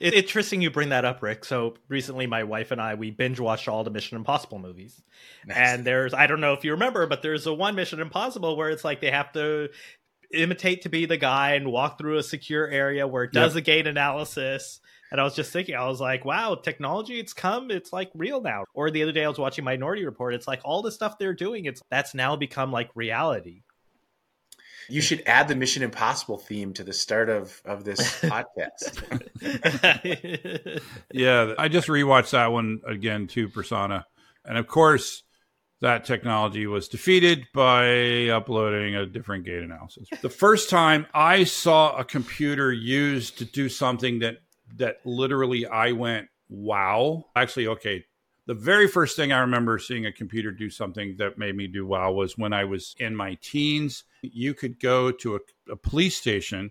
it's 0.00 0.16
interesting 0.16 0.62
you 0.62 0.70
bring 0.70 0.88
that 0.88 1.04
up 1.04 1.22
rick 1.22 1.44
so 1.44 1.74
recently 1.88 2.26
my 2.26 2.44
wife 2.44 2.70
and 2.70 2.80
i 2.80 2.94
we 2.94 3.10
binge 3.10 3.38
watched 3.38 3.68
all 3.68 3.84
the 3.84 3.90
mission 3.90 4.16
impossible 4.16 4.58
movies 4.58 5.02
nice. 5.44 5.56
and 5.58 5.84
there's 5.84 6.14
i 6.14 6.26
don't 6.26 6.40
know 6.40 6.54
if 6.54 6.64
you 6.64 6.70
remember 6.70 7.06
but 7.06 7.20
there's 7.20 7.46
a 7.46 7.52
one 7.52 7.74
mission 7.74 8.00
impossible 8.00 8.56
where 8.56 8.70
it's 8.70 8.84
like 8.84 9.00
they 9.00 9.10
have 9.10 9.30
to 9.32 9.68
imitate 10.32 10.82
to 10.82 10.88
be 10.88 11.06
the 11.06 11.16
guy 11.16 11.54
and 11.54 11.70
walk 11.70 11.98
through 11.98 12.16
a 12.16 12.22
secure 12.22 12.66
area 12.66 13.06
where 13.06 13.24
it 13.24 13.32
does 13.32 13.54
yep. 13.54 13.62
a 13.62 13.64
gait 13.64 13.86
analysis 13.86 14.80
and 15.10 15.20
I 15.20 15.24
was 15.24 15.34
just 15.34 15.52
thinking, 15.52 15.74
I 15.74 15.86
was 15.86 16.00
like, 16.00 16.24
wow, 16.24 16.54
technology, 16.54 17.18
it's 17.20 17.32
come, 17.32 17.70
it's 17.70 17.92
like 17.92 18.10
real 18.14 18.40
now. 18.40 18.64
Or 18.74 18.90
the 18.90 19.02
other 19.02 19.12
day 19.12 19.24
I 19.24 19.28
was 19.28 19.38
watching 19.38 19.64
Minority 19.64 20.04
Report. 20.04 20.34
It's 20.34 20.48
like 20.48 20.60
all 20.64 20.82
the 20.82 20.92
stuff 20.92 21.18
they're 21.18 21.34
doing, 21.34 21.66
it's 21.66 21.82
that's 21.90 22.14
now 22.14 22.36
become 22.36 22.72
like 22.72 22.90
reality. 22.94 23.62
You 24.88 25.00
should 25.00 25.24
add 25.26 25.48
the 25.48 25.56
Mission 25.56 25.82
Impossible 25.82 26.38
theme 26.38 26.72
to 26.74 26.84
the 26.84 26.92
start 26.92 27.28
of 27.28 27.60
of 27.64 27.84
this 27.84 28.00
podcast. 28.20 29.02
yeah, 31.12 31.54
I 31.58 31.68
just 31.68 31.88
rewatched 31.88 32.30
that 32.30 32.52
one 32.52 32.80
again 32.86 33.26
too, 33.26 33.48
Prasanna, 33.48 34.04
and 34.44 34.58
of 34.58 34.66
course 34.66 35.22
that 35.82 36.04
technology 36.04 36.66
was 36.66 36.88
defeated 36.88 37.46
by 37.52 38.28
uploading 38.28 38.94
a 38.94 39.04
different 39.04 39.44
gait 39.44 39.62
analysis. 39.62 40.08
The 40.22 40.30
first 40.30 40.70
time 40.70 41.06
I 41.12 41.44
saw 41.44 41.94
a 41.96 42.04
computer 42.04 42.72
used 42.72 43.38
to 43.38 43.44
do 43.44 43.68
something 43.68 44.20
that 44.20 44.38
that 44.76 44.98
literally 45.04 45.66
I 45.66 45.92
went, 45.92 46.28
wow. 46.48 47.26
Actually, 47.34 47.68
okay. 47.68 48.04
The 48.46 48.54
very 48.54 48.86
first 48.86 49.16
thing 49.16 49.32
I 49.32 49.40
remember 49.40 49.78
seeing 49.78 50.06
a 50.06 50.12
computer 50.12 50.52
do 50.52 50.70
something 50.70 51.16
that 51.18 51.38
made 51.38 51.56
me 51.56 51.66
do 51.66 51.84
wow 51.84 52.12
was 52.12 52.38
when 52.38 52.52
I 52.52 52.64
was 52.64 52.94
in 52.98 53.16
my 53.16 53.36
teens. 53.40 54.04
You 54.22 54.54
could 54.54 54.78
go 54.78 55.10
to 55.10 55.36
a, 55.36 55.72
a 55.72 55.76
police 55.76 56.16
station 56.16 56.70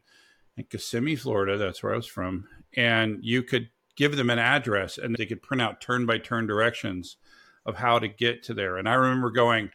in 0.56 0.64
Kissimmee, 0.66 1.18
Florida. 1.18 1.58
That's 1.58 1.84
where 1.84 1.94
I 1.94 1.98
was 1.98 2.08
from. 2.08 2.48
And 2.78 3.20
you 3.22 3.44
could 3.44 3.70
give 3.98 4.16
them 4.16 4.30
an 4.30 4.40
address 4.40 4.98
and 4.98 5.16
they 5.16 5.26
could 5.26 5.42
print 5.42 5.62
out 5.62 5.82
turn 5.82 6.06
by 6.06 6.18
turn 6.18 6.48
directions 6.48 7.18
of 7.66 7.76
how 7.76 8.00
to 8.00 8.08
get 8.08 8.44
to 8.44 8.54
there. 8.54 8.78
And 8.78 8.88
I 8.88 8.94
remember 8.94 9.32
going, 9.32 9.72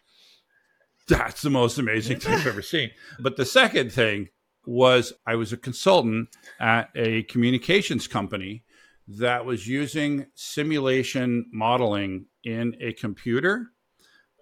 that's 1.08 1.42
the 1.42 1.50
most 1.50 1.78
amazing 1.78 2.20
thing 2.20 2.34
I've 2.34 2.46
ever 2.46 2.62
seen. 2.62 2.90
But 3.18 3.36
the 3.36 3.44
second 3.44 3.92
thing 3.92 4.28
was 4.66 5.12
I 5.26 5.36
was 5.36 5.52
a 5.52 5.56
consultant 5.56 6.28
at 6.58 6.90
a 6.94 7.22
communications 7.24 8.06
company 8.06 8.64
that 9.08 9.44
was 9.44 9.66
using 9.66 10.26
simulation 10.34 11.46
modeling 11.52 12.26
in 12.44 12.76
a 12.80 12.92
computer 12.92 13.72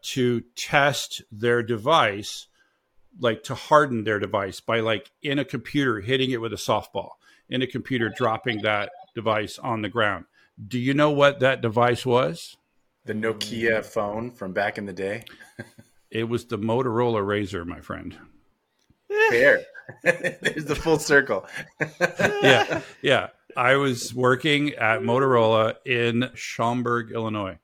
to 0.03 0.43
test 0.55 1.23
their 1.33 1.63
device 1.63 2.47
like 3.21 3.43
to 3.45 3.55
harden 3.55 4.05
their 4.05 4.19
device 4.19 4.61
by 4.61 4.81
like 4.81 5.11
in 5.23 5.39
a 5.39 5.45
computer 5.45 6.01
hitting 6.01 6.31
it 6.31 6.41
with 6.41 6.53
a 6.53 6.57
softball 6.57 7.11
in 7.49 7.63
a 7.63 7.67
computer 7.67 8.13
dropping 8.15 8.63
that 8.63 8.91
device 9.15 9.59
on 9.59 9.83
the 9.83 9.89
ground. 9.89 10.27
Do 10.67 10.79
you 10.79 10.95
know 10.95 11.11
what 11.11 11.41
that 11.41 11.63
device 11.63 12.05
was? 12.05 12.57
The 13.07 13.15
nokia 13.15 13.85
phone 13.85 14.31
from 14.31 14.53
back 14.53 14.77
in 14.77 14.87
the 14.87 14.93
day? 14.93 15.25
It 16.11 16.25
was 16.25 16.47
the 16.47 16.59
motorola 16.59 17.27
razor 17.27 17.65
my 17.65 17.81
friend. 17.81 18.17
Fair 19.31 19.65
there's 20.03 20.65
the 20.65 20.77
full 20.77 20.99
circle. 20.99 21.47
Yeah 22.43 22.83
yeah. 23.03 23.29
I 23.57 23.77
was 23.77 24.15
working 24.15 24.75
at 24.75 25.01
motorola 25.01 25.75
in 25.85 26.31
schaumburg 26.35 27.11
illinois. 27.11 27.59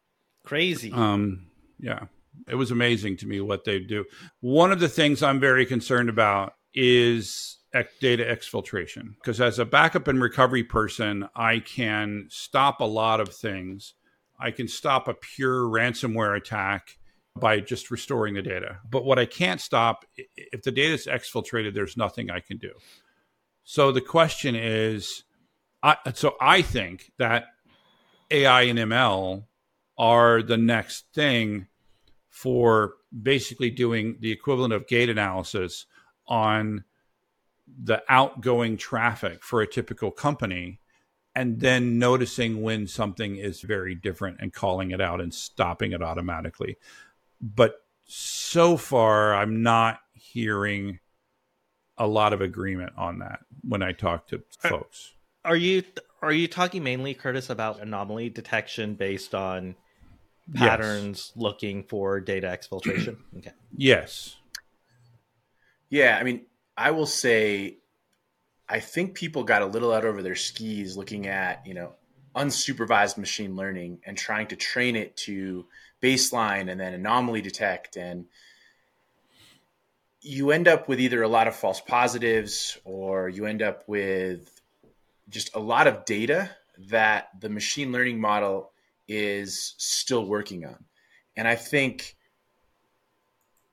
Crazy. 0.45 0.93
Um 0.93 1.47
yeah. 1.79 2.07
It 2.49 2.57
was 2.57 2.71
amazing 2.71 3.17
to 3.19 3.27
me 3.27 3.41
what 3.41 3.65
they 3.65 3.79
do. 3.79 4.05
One 4.41 4.73
of 4.73 4.81
the 4.81 4.89
things 4.89 5.23
I'm 5.23 5.41
very 5.41 5.65
concerned 5.67 6.09
about 6.09 6.55
is 6.75 7.59
data 8.01 8.25
exfiltration 8.25 9.15
because 9.17 9.41
as 9.41 9.59
a 9.59 9.65
backup 9.65 10.07
and 10.07 10.21
recovery 10.21 10.63
person, 10.63 11.29
I 11.35 11.59
can 11.59 12.27
stop 12.31 12.81
a 12.81 12.85
lot 12.85 13.21
of 13.21 13.35
things. 13.35 13.95
I 14.39 14.51
can 14.51 14.69
stop 14.69 15.09
a 15.09 15.15
pure 15.15 15.63
ransomware 15.65 16.37
attack 16.37 16.97
by 17.39 17.61
just 17.61 17.91
restoring 17.91 18.35
the 18.35 18.43
data. 18.43 18.79
But 18.89 19.05
what 19.05 19.19
I 19.19 19.27
can't 19.27 19.61
stop, 19.61 20.05
if 20.37 20.63
the 20.63 20.71
data 20.71 20.95
is 20.95 21.07
exfiltrated, 21.07 21.75
there's 21.75 21.97
nothing 21.97 22.31
I 22.31 22.41
can 22.41 22.59
do. 22.59 22.73
So 23.65 23.91
the 23.91 24.01
question 24.01 24.55
is, 24.55 25.25
I, 25.83 25.97
so 26.15 26.37
I 26.41 26.63
think 26.63 27.13
that 27.19 27.47
AI 28.31 28.63
and 28.63 28.79
ML 28.79 29.45
are 29.99 30.43
the 30.43 30.57
next 30.57 31.07
thing 31.13 31.67
for 32.29 32.95
basically 33.23 33.71
doing 33.71 34.17
the 34.21 34.31
equivalent 34.31 34.73
of 34.73 34.87
gait 34.87 35.09
analysis 35.09 35.87
on 36.27 36.85
the 37.67 38.03
outgoing 38.09 38.77
traffic 38.77 39.43
for 39.43 39.61
a 39.61 39.67
typical 39.67 40.11
company 40.11 40.81
and 41.35 41.61
then 41.61 41.99
noticing 41.99 42.63
when 42.63 42.87
something 42.87 43.37
is 43.37 43.61
very 43.61 43.95
different 43.95 44.39
and 44.41 44.53
calling 44.53 44.93
it 44.93 45.01
out 45.01 45.21
and 45.21 45.35
stopping 45.35 45.93
it 45.93 46.03
automatically. 46.03 46.77
But 47.45 47.77
so 48.07 48.79
far, 48.79 49.35
I'm 49.35 49.63
not 49.63 49.99
hearing 50.15 50.99
a 51.99 52.07
lot 52.07 52.33
of 52.33 52.41
agreement 52.41 52.95
on 52.97 53.19
that 53.19 53.41
when 53.63 53.83
I 53.83 53.93
talk 53.93 54.29
to 54.29 54.43
uh, 54.65 54.69
folks. 54.69 55.13
Are 55.45 55.57
you 55.57 55.83
are 56.23 56.33
you 56.33 56.49
talking 56.49 56.83
mainly, 56.83 57.13
Curtis, 57.13 57.51
about 57.51 57.83
anomaly 57.83 58.31
detection 58.31 58.95
based 58.95 59.35
on 59.35 59.77
patterns 60.55 61.33
yes. 61.35 61.43
looking 61.43 61.85
for 61.85 62.21
data 62.21 62.47
exfiltration. 62.47 63.19
okay. 63.39 63.53
Yes. 63.77 64.37
Yeah, 65.91 66.17
I 66.19 66.25
mean, 66.25 66.43
I 66.77 66.91
will 66.91 67.07
say 67.07 67.79
I 68.69 68.81
think 68.81 69.15
people 69.15 69.45
got 69.45 69.63
a 69.63 69.67
little 69.67 69.93
out 69.93 70.05
over 70.05 70.23
their 70.23 70.35
skis 70.35 70.97
looking 70.97 71.27
at, 71.27 71.67
you 71.67 71.75
know, 71.75 71.93
unsupervised 72.35 73.17
machine 73.17 73.55
learning 73.55 74.01
and 74.05 74.17
trying 74.17 74.49
to 74.49 74.57
train 74.57 74.97
it 74.97 75.17
to 75.17 75.67
baseline 76.05 76.71
and 76.71 76.79
then 76.79 76.93
anomaly 76.93 77.41
detect 77.41 77.97
and 77.97 78.27
you 80.21 80.51
end 80.51 80.69
up 80.69 80.89
with 80.89 81.01
either 81.01 81.23
a 81.23 81.29
lot 81.29 81.49
of 81.49 81.55
false 81.55 81.81
positives 81.81 82.79
or 82.85 83.29
you 83.29 83.47
end 83.47 83.63
up 83.63 83.85
with 83.87 84.61
just 85.29 85.55
a 85.55 85.59
lot 85.59 85.87
of 85.87 86.05
data 86.05 86.51
that 86.89 87.29
the 87.41 87.49
machine 87.49 87.93
learning 87.93 88.21
model 88.21 88.71
is 89.09 89.75
still 89.79 90.27
working 90.27 90.65
on. 90.65 90.85
And 91.37 91.47
I 91.47 91.57
think 91.57 92.17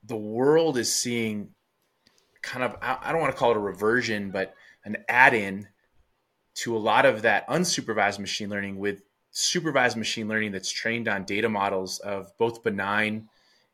the 0.04 0.18
world 0.18 0.78
is 0.78 0.94
seeing 0.94 1.50
kind 2.42 2.64
of, 2.64 2.76
I 2.82 3.12
don't 3.12 3.22
want 3.22 3.34
to 3.34 3.38
call 3.40 3.52
it 3.52 3.58
a 3.58 3.62
reversion, 3.62 4.32
but 4.32 4.54
an 4.84 4.98
add 5.08 5.34
in 5.34 5.68
to 6.56 6.76
a 6.76 6.80
lot 6.80 7.06
of 7.06 7.22
that 7.22 7.48
unsupervised 7.48 8.20
machine 8.20 8.50
learning 8.50 8.78
with 8.78 9.04
supervised 9.32 9.98
machine 9.98 10.28
learning 10.28 10.52
that's 10.52 10.72
trained 10.72 11.08
on 11.08 11.24
data 11.24 11.50
models 11.50 12.00
of 12.00 12.38
both 12.38 12.64
benign 12.64 13.30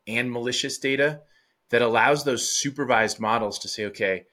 and 0.07 0.31
malicious 0.31 0.77
data 0.77 1.21
that 1.69 1.81
allows 1.81 2.23
those 2.23 2.49
supervised 2.49 3.19
models 3.19 3.59
to 3.59 3.67
say, 3.67 3.85
okay, 3.85 4.25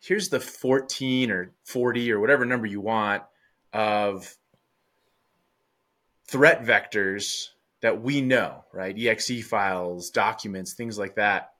here's 0.00 0.30
the 0.30 0.40
14 0.40 1.30
or 1.30 1.52
40 1.64 2.12
or 2.12 2.20
whatever 2.20 2.44
number 2.44 2.66
you 2.66 2.80
want 2.80 3.22
of 3.72 4.36
threat 6.26 6.64
vectors 6.64 7.48
that 7.80 8.02
we 8.02 8.20
know, 8.20 8.64
right? 8.72 8.96
EXE 8.98 9.44
files, 9.44 10.10
documents, 10.10 10.72
things 10.72 10.98
like 10.98 11.14
that. 11.16 11.52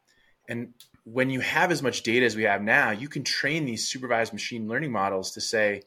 And 0.48 0.74
when 1.04 1.30
you 1.30 1.40
have 1.40 1.70
as 1.70 1.82
much 1.82 2.02
data 2.02 2.26
as 2.26 2.36
we 2.36 2.42
have 2.44 2.62
now, 2.62 2.90
you 2.90 3.08
can 3.08 3.22
train 3.22 3.64
these 3.64 3.86
supervised 3.86 4.32
machine 4.32 4.68
learning 4.68 4.92
models 4.92 5.32
to 5.32 5.40
say, 5.40 5.82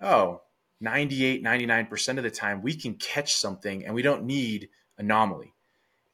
oh, 0.00 0.40
98, 0.82 1.42
99% 1.42 2.18
of 2.18 2.24
the 2.24 2.30
time 2.30 2.62
we 2.62 2.74
can 2.74 2.94
catch 2.94 3.34
something 3.34 3.84
and 3.84 3.94
we 3.94 4.02
don't 4.02 4.24
need 4.24 4.68
anomaly. 4.98 5.54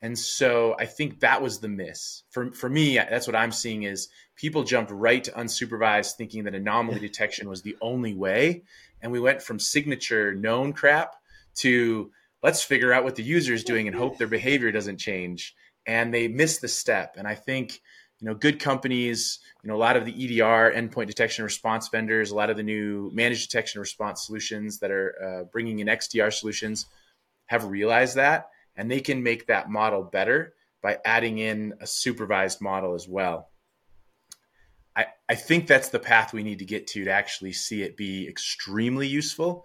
And 0.01 0.17
so 0.17 0.77
I 0.79 0.87
think 0.87 1.21
that 1.21 1.43
was 1.43 1.59
the 1.59 1.69
miss. 1.69 2.23
For, 2.31 2.53
for 2.53 2.69
me, 2.69 2.97
that's 2.97 3.27
what 3.27 3.35
I'm 3.35 3.51
seeing 3.51 3.83
is 3.83 4.09
people 4.37 4.63
jumped 4.63 4.93
right 4.93 5.25
to 5.25 5.33
unsupervised 5.33 6.15
thinking 6.15 6.45
that 6.45 6.55
anomaly 6.55 7.01
detection 7.01 7.49
was 7.49 7.63
the 7.63 7.77
only 7.81 8.15
way. 8.15 8.63
And 9.03 9.11
we 9.11 9.19
went 9.19 9.43
from 9.43 9.59
signature 9.59 10.35
known 10.35 10.73
crap 10.73 11.17
to 11.57 12.13
let's 12.43 12.63
figure 12.63 12.93
out 12.93 13.03
what 13.03 13.17
the 13.17 13.25
user 13.25 13.53
is 13.53 13.65
doing 13.65 13.89
and 13.89 13.97
hope 13.97 14.19
their 14.19 14.29
behavior 14.29 14.71
doesn't 14.71 14.99
change. 14.99 15.57
And 15.85 16.15
they 16.15 16.29
missed 16.29 16.61
the 16.61 16.69
step. 16.69 17.15
And 17.17 17.27
I 17.27 17.35
think 17.35 17.81
you 18.21 18.27
know 18.27 18.35
good 18.35 18.59
companies 18.59 19.39
you 19.63 19.69
know 19.69 19.77
a 19.77 19.79
lot 19.79 19.97
of 19.97 20.05
the 20.05 20.13
edr 20.13 20.75
endpoint 20.75 21.07
detection 21.07 21.45
response 21.45 21.89
vendors 21.89 22.31
a 22.31 22.35
lot 22.35 22.51
of 22.51 22.57
the 22.57 22.63
new 22.63 23.11
managed 23.13 23.49
detection 23.49 23.81
response 23.81 24.27
solutions 24.27 24.79
that 24.79 24.91
are 24.91 25.15
uh, 25.23 25.45
bringing 25.53 25.79
in 25.79 25.87
xdr 25.87 26.33
solutions 26.33 26.87
have 27.47 27.65
realized 27.65 28.17
that 28.17 28.49
and 28.79 28.91
they 28.91 29.01
can 29.01 29.23
make 29.23 29.47
that 29.47 29.69
model 29.69 30.03
better 30.03 30.55
by 30.81 30.99
adding 31.05 31.39
in 31.39 31.75
a 31.81 31.87
supervised 31.87 32.61
model 32.61 32.95
as 32.95 33.09
well. 33.09 33.51
I, 34.95 35.07
I 35.29 35.35
think 35.35 35.67
that's 35.67 35.89
the 35.89 35.99
path 35.99 36.33
we 36.33 36.45
need 36.45 36.61
to 36.61 36.65
get 36.65 36.87
to 36.89 37.05
to 37.05 37.11
actually 37.11 37.53
see 37.53 37.83
it 37.83 37.97
be 37.97 38.27
extremely 38.27 39.07
useful 39.07 39.65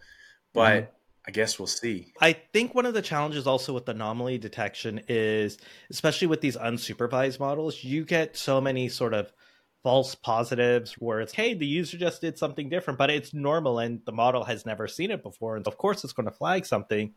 but 0.53 0.83
mm-hmm 0.83 0.91
I 1.25 1.32
guess 1.32 1.58
we'll 1.58 1.68
see. 1.68 2.13
I 2.20 2.34
think 2.34 2.75
one 2.75 2.86
of 2.86 2.94
the 2.94 3.01
challenges 3.01 3.48
also 3.48 3.74
with 3.74 3.88
anomaly 3.88 4.38
detection 4.39 5.01
is, 5.08 5.58
especially 5.89 6.27
with 6.27 6.42
these 6.42 6.58
unsupervised 6.58 7.39
models, 7.39 7.84
you 7.84 8.03
get 8.03 8.36
so 8.36 8.60
many 8.60 8.89
sort 8.89 9.13
of 9.13 9.32
false 9.84 10.15
positives 10.15 10.94
where 10.94 11.22
it's, 11.22 11.34
hey, 11.34 11.53
the 11.53 11.65
user 11.65 11.98
just 11.98 12.22
did 12.22 12.38
something 12.38 12.70
different, 12.70 12.98
but 12.98 13.10
it's 13.10 13.34
normal 13.34 13.80
and 13.80 14.01
the 14.06 14.12
model 14.12 14.44
has 14.44 14.65
never 14.65 14.88
seen 14.88 15.12
it 15.12 15.24
before. 15.24 15.56
And 15.56 15.65
of 15.68 15.77
course, 15.77 16.03
it's 16.03 16.13
going 16.13 16.27
to 16.27 16.32
flag 16.32 16.65
something. 16.65 17.13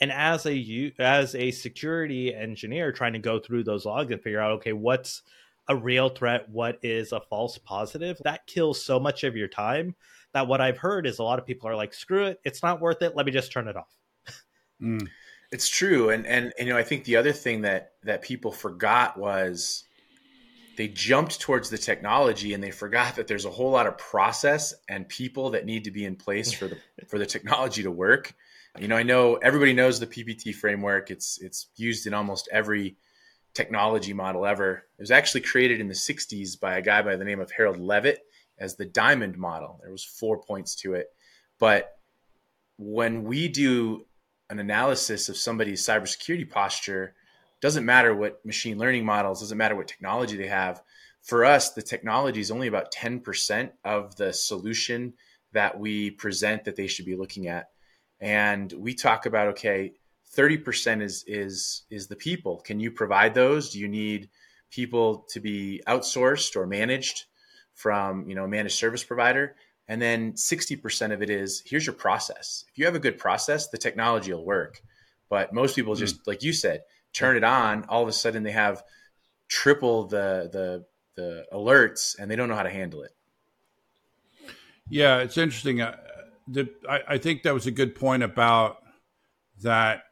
And 0.00 0.12
as 0.12 0.46
a 0.46 0.92
as 0.98 1.34
a 1.34 1.50
security 1.50 2.34
engineer 2.34 2.90
trying 2.90 3.12
to 3.12 3.18
go 3.18 3.38
through 3.38 3.64
those 3.64 3.84
logs 3.84 4.10
and 4.10 4.22
figure 4.22 4.40
out, 4.40 4.52
okay, 4.52 4.72
what's 4.72 5.22
a 5.68 5.76
real 5.76 6.08
threat, 6.08 6.48
what 6.48 6.78
is 6.82 7.12
a 7.12 7.20
false 7.20 7.58
positive, 7.58 8.18
that 8.24 8.46
kills 8.46 8.82
so 8.82 8.98
much 8.98 9.24
of 9.24 9.36
your 9.36 9.48
time 9.48 9.94
that 10.32 10.46
what 10.46 10.60
I've 10.60 10.78
heard 10.78 11.06
is 11.06 11.18
a 11.18 11.22
lot 11.22 11.38
of 11.38 11.46
people 11.46 11.68
are 11.68 11.76
like, 11.76 11.94
screw 11.94 12.26
it, 12.26 12.40
it's 12.44 12.62
not 12.62 12.80
worth 12.80 13.02
it. 13.02 13.16
Let 13.16 13.26
me 13.26 13.32
just 13.32 13.52
turn 13.52 13.68
it 13.68 13.76
off. 13.76 13.94
mm. 14.82 15.06
It's 15.52 15.68
true, 15.68 16.10
and, 16.10 16.26
and 16.26 16.52
and 16.58 16.68
you 16.68 16.72
know 16.72 16.78
I 16.78 16.84
think 16.84 17.04
the 17.04 17.16
other 17.16 17.32
thing 17.32 17.62
that 17.62 17.94
that 18.04 18.22
people 18.22 18.52
forgot 18.52 19.18
was 19.18 19.82
they 20.76 20.86
jumped 20.86 21.40
towards 21.40 21.70
the 21.70 21.76
technology 21.76 22.54
and 22.54 22.62
they 22.62 22.70
forgot 22.70 23.16
that 23.16 23.26
there's 23.26 23.44
a 23.44 23.50
whole 23.50 23.70
lot 23.70 23.86
of 23.86 23.98
process 23.98 24.74
and 24.88 25.08
people 25.08 25.50
that 25.50 25.66
need 25.66 25.84
to 25.84 25.90
be 25.90 26.04
in 26.04 26.14
place 26.14 26.52
for 26.52 26.68
the 26.68 26.78
for 27.08 27.18
the 27.18 27.26
technology 27.26 27.82
to 27.82 27.90
work. 27.90 28.32
You 28.78 28.86
know, 28.86 28.96
I 28.96 29.02
know 29.02 29.34
everybody 29.36 29.72
knows 29.72 29.98
the 29.98 30.06
PPT 30.06 30.54
framework. 30.54 31.10
It's 31.10 31.38
it's 31.42 31.66
used 31.76 32.06
in 32.06 32.14
almost 32.14 32.48
every 32.52 32.96
technology 33.52 34.12
model 34.12 34.46
ever. 34.46 34.84
It 34.98 35.02
was 35.02 35.10
actually 35.10 35.40
created 35.40 35.80
in 35.80 35.88
the 35.88 35.94
60s 35.94 36.58
by 36.60 36.78
a 36.78 36.82
guy 36.82 37.02
by 37.02 37.16
the 37.16 37.24
name 37.24 37.40
of 37.40 37.50
Harold 37.50 37.80
Leavitt 37.80 38.20
as 38.60 38.76
the 38.76 38.84
diamond 38.84 39.38
model. 39.38 39.80
There 39.82 39.90
was 39.90 40.04
four 40.04 40.40
points 40.40 40.74
to 40.76 40.94
it. 40.94 41.08
But 41.58 41.90
when 42.76 43.24
we 43.24 43.48
do 43.48 44.06
an 44.50 44.58
analysis 44.58 45.28
of 45.28 45.36
somebody's 45.36 45.84
cybersecurity 45.84 46.48
posture, 46.48 47.14
doesn't 47.60 47.84
matter 47.84 48.14
what 48.14 48.44
machine 48.44 48.78
learning 48.78 49.04
models, 49.04 49.40
doesn't 49.40 49.58
matter 49.58 49.76
what 49.76 49.88
technology 49.88 50.36
they 50.36 50.48
have. 50.48 50.82
for 51.22 51.44
us, 51.44 51.72
the 51.72 51.82
technology 51.82 52.40
is 52.40 52.50
only 52.50 52.66
about 52.66 52.90
10% 52.92 53.70
of 53.84 54.16
the 54.16 54.32
solution 54.32 55.12
that 55.52 55.78
we 55.78 56.10
present 56.12 56.64
that 56.64 56.76
they 56.76 56.86
should 56.86 57.04
be 57.04 57.14
looking 57.14 57.46
at. 57.46 57.68
And 58.20 58.72
we 58.72 58.94
talk 58.94 59.26
about, 59.26 59.48
okay, 59.48 59.92
30% 60.34 61.02
is 61.02 61.24
is 61.26 61.82
is 61.90 62.06
the 62.06 62.16
people. 62.16 62.60
Can 62.60 62.80
you 62.80 62.90
provide 62.90 63.34
those? 63.34 63.70
Do 63.70 63.80
you 63.80 63.88
need 63.88 64.30
people 64.70 65.26
to 65.30 65.40
be 65.40 65.82
outsourced 65.86 66.56
or 66.56 66.66
managed 66.66 67.26
from, 67.80 68.28
you 68.28 68.34
know, 68.34 68.44
a 68.44 68.48
managed 68.48 68.76
service 68.76 69.02
provider? 69.02 69.56
And 69.88 70.00
then 70.00 70.34
60% 70.34 71.12
of 71.12 71.22
it 71.22 71.30
is 71.30 71.62
here's 71.66 71.86
your 71.86 71.94
process. 71.94 72.64
If 72.70 72.78
you 72.78 72.84
have 72.84 72.94
a 72.94 73.00
good 73.00 73.18
process, 73.18 73.68
the 73.68 73.78
technology 73.78 74.32
will 74.32 74.44
work. 74.44 74.80
But 75.28 75.52
most 75.52 75.74
people 75.74 75.94
just, 75.94 76.16
mm. 76.16 76.26
like 76.26 76.42
you 76.42 76.52
said, 76.52 76.82
turn 77.12 77.36
it 77.36 77.44
on, 77.44 77.84
all 77.88 78.02
of 78.02 78.08
a 78.08 78.12
sudden 78.12 78.42
they 78.42 78.52
have 78.52 78.82
triple 79.48 80.06
the 80.06 80.48
the 80.52 80.84
the 81.16 81.44
alerts 81.52 82.16
and 82.18 82.30
they 82.30 82.36
don't 82.36 82.48
know 82.48 82.54
how 82.54 82.62
to 82.62 82.70
handle 82.70 83.02
it. 83.02 83.10
Yeah, 84.88 85.18
it's 85.18 85.38
interesting. 85.38 85.80
Uh, 85.80 85.96
the, 86.46 86.68
I, 86.88 87.00
I 87.08 87.18
think 87.18 87.42
that 87.42 87.54
was 87.54 87.66
a 87.66 87.70
good 87.70 87.94
point 87.94 88.22
about 88.22 88.78
that 89.62 90.02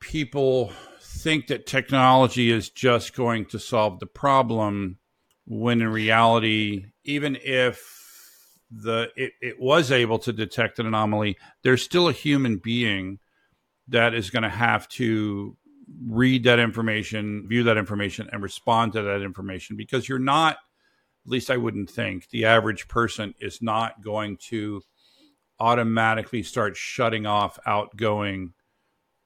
people 0.00 0.72
think 1.00 1.46
that 1.46 1.66
technology 1.66 2.50
is 2.50 2.68
just 2.68 3.14
going 3.14 3.46
to 3.46 3.58
solve 3.58 4.00
the 4.00 4.06
problem 4.06 4.98
when 5.46 5.80
in 5.80 5.88
reality 5.88 6.86
even 7.04 7.36
if 7.42 8.58
the 8.70 9.10
it, 9.16 9.32
it 9.40 9.60
was 9.60 9.92
able 9.92 10.18
to 10.18 10.32
detect 10.32 10.78
an 10.78 10.86
anomaly 10.86 11.36
there's 11.62 11.82
still 11.82 12.08
a 12.08 12.12
human 12.12 12.56
being 12.56 13.18
that 13.88 14.14
is 14.14 14.30
going 14.30 14.42
to 14.42 14.48
have 14.48 14.88
to 14.88 15.56
read 16.06 16.44
that 16.44 16.58
information, 16.58 17.46
view 17.48 17.64
that 17.64 17.76
information, 17.76 18.28
and 18.32 18.42
respond 18.42 18.92
to 18.92 19.02
that 19.02 19.22
information 19.22 19.76
because 19.76 20.08
you're 20.08 20.18
not, 20.18 20.56
at 21.26 21.30
least 21.30 21.50
I 21.50 21.56
wouldn't 21.56 21.90
think, 21.90 22.28
the 22.30 22.46
average 22.46 22.88
person 22.88 23.34
is 23.40 23.60
not 23.60 24.02
going 24.02 24.38
to 24.48 24.82
automatically 25.60 26.42
start 26.42 26.76
shutting 26.76 27.26
off 27.26 27.58
outgoing 27.66 28.54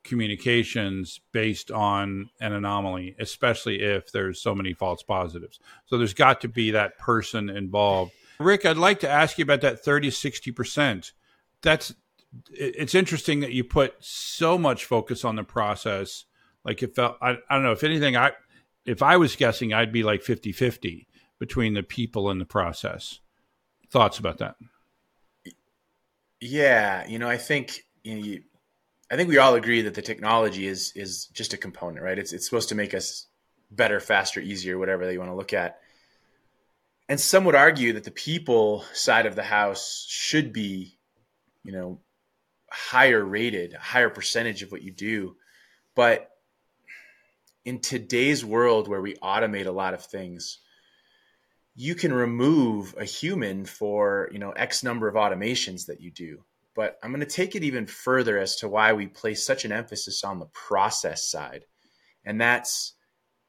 communications 0.04 1.20
based 1.32 1.70
on 1.70 2.30
an 2.40 2.52
anomaly, 2.52 3.14
especially 3.18 3.82
if 3.82 4.10
there's 4.12 4.40
so 4.40 4.54
many 4.54 4.72
false 4.72 5.02
positives. 5.02 5.60
So 5.86 5.98
there's 5.98 6.14
got 6.14 6.40
to 6.42 6.48
be 6.48 6.70
that 6.70 6.98
person 6.98 7.48
involved. 7.50 8.12
Rick, 8.38 8.64
I'd 8.64 8.76
like 8.76 9.00
to 9.00 9.08
ask 9.08 9.38
you 9.38 9.42
about 9.42 9.60
that 9.62 9.84
30, 9.84 10.10
60%. 10.10 11.12
That's 11.62 11.94
it's 12.50 12.94
interesting 12.94 13.40
that 13.40 13.52
you 13.52 13.64
put 13.64 13.94
so 14.00 14.58
much 14.58 14.84
focus 14.84 15.24
on 15.24 15.36
the 15.36 15.44
process 15.44 16.26
like 16.64 16.82
if 16.82 16.98
uh, 16.98 17.14
I, 17.22 17.30
I 17.30 17.54
don't 17.54 17.62
know 17.62 17.72
if 17.72 17.82
anything 17.82 18.16
I 18.16 18.32
if 18.84 19.02
I 19.02 19.16
was 19.16 19.36
guessing 19.36 19.72
I'd 19.72 19.92
be 19.92 20.02
like 20.02 20.22
50-50 20.22 21.06
between 21.38 21.74
the 21.74 21.82
people 21.82 22.30
and 22.30 22.40
the 22.40 22.44
process. 22.44 23.20
Thoughts 23.90 24.18
about 24.18 24.38
that? 24.38 24.56
Yeah, 26.40 27.06
you 27.06 27.18
know, 27.18 27.28
I 27.28 27.38
think 27.38 27.84
you 28.04 28.14
know, 28.14 28.24
you, 28.24 28.42
I 29.10 29.16
think 29.16 29.28
we 29.28 29.38
all 29.38 29.54
agree 29.54 29.82
that 29.82 29.94
the 29.94 30.02
technology 30.02 30.66
is 30.66 30.92
is 30.94 31.26
just 31.26 31.54
a 31.54 31.58
component, 31.58 32.04
right? 32.04 32.18
It's 32.18 32.32
it's 32.32 32.44
supposed 32.44 32.68
to 32.70 32.74
make 32.74 32.94
us 32.94 33.26
better, 33.70 34.00
faster, 34.00 34.40
easier, 34.40 34.78
whatever 34.78 35.06
that 35.06 35.12
you 35.12 35.18
want 35.18 35.30
to 35.30 35.36
look 35.36 35.52
at. 35.52 35.78
And 37.08 37.18
some 37.18 37.44
would 37.44 37.54
argue 37.54 37.94
that 37.94 38.04
the 38.04 38.10
people 38.10 38.84
side 38.92 39.26
of 39.26 39.34
the 39.34 39.42
house 39.42 40.06
should 40.08 40.52
be, 40.52 40.98
you 41.64 41.72
know, 41.72 42.00
higher 42.70 43.24
rated, 43.24 43.74
a 43.74 43.78
higher 43.78 44.10
percentage 44.10 44.62
of 44.62 44.70
what 44.70 44.82
you 44.82 44.90
do. 44.90 45.36
But 45.94 46.30
in 47.64 47.80
today's 47.80 48.44
world 48.44 48.88
where 48.88 49.00
we 49.00 49.14
automate 49.16 49.66
a 49.66 49.72
lot 49.72 49.94
of 49.94 50.04
things, 50.04 50.58
you 51.74 51.94
can 51.94 52.12
remove 52.12 52.94
a 52.98 53.04
human 53.04 53.64
for, 53.64 54.28
you 54.32 54.38
know, 54.38 54.50
X 54.50 54.82
number 54.82 55.08
of 55.08 55.14
automations 55.14 55.86
that 55.86 56.00
you 56.00 56.10
do. 56.10 56.44
But 56.78 56.96
I'm 57.02 57.10
going 57.10 57.18
to 57.18 57.26
take 57.26 57.56
it 57.56 57.64
even 57.64 57.88
further 57.88 58.38
as 58.38 58.54
to 58.58 58.68
why 58.68 58.92
we 58.92 59.08
place 59.08 59.44
such 59.44 59.64
an 59.64 59.72
emphasis 59.72 60.22
on 60.22 60.38
the 60.38 60.46
process 60.46 61.28
side. 61.28 61.64
And 62.24 62.40
that's 62.40 62.94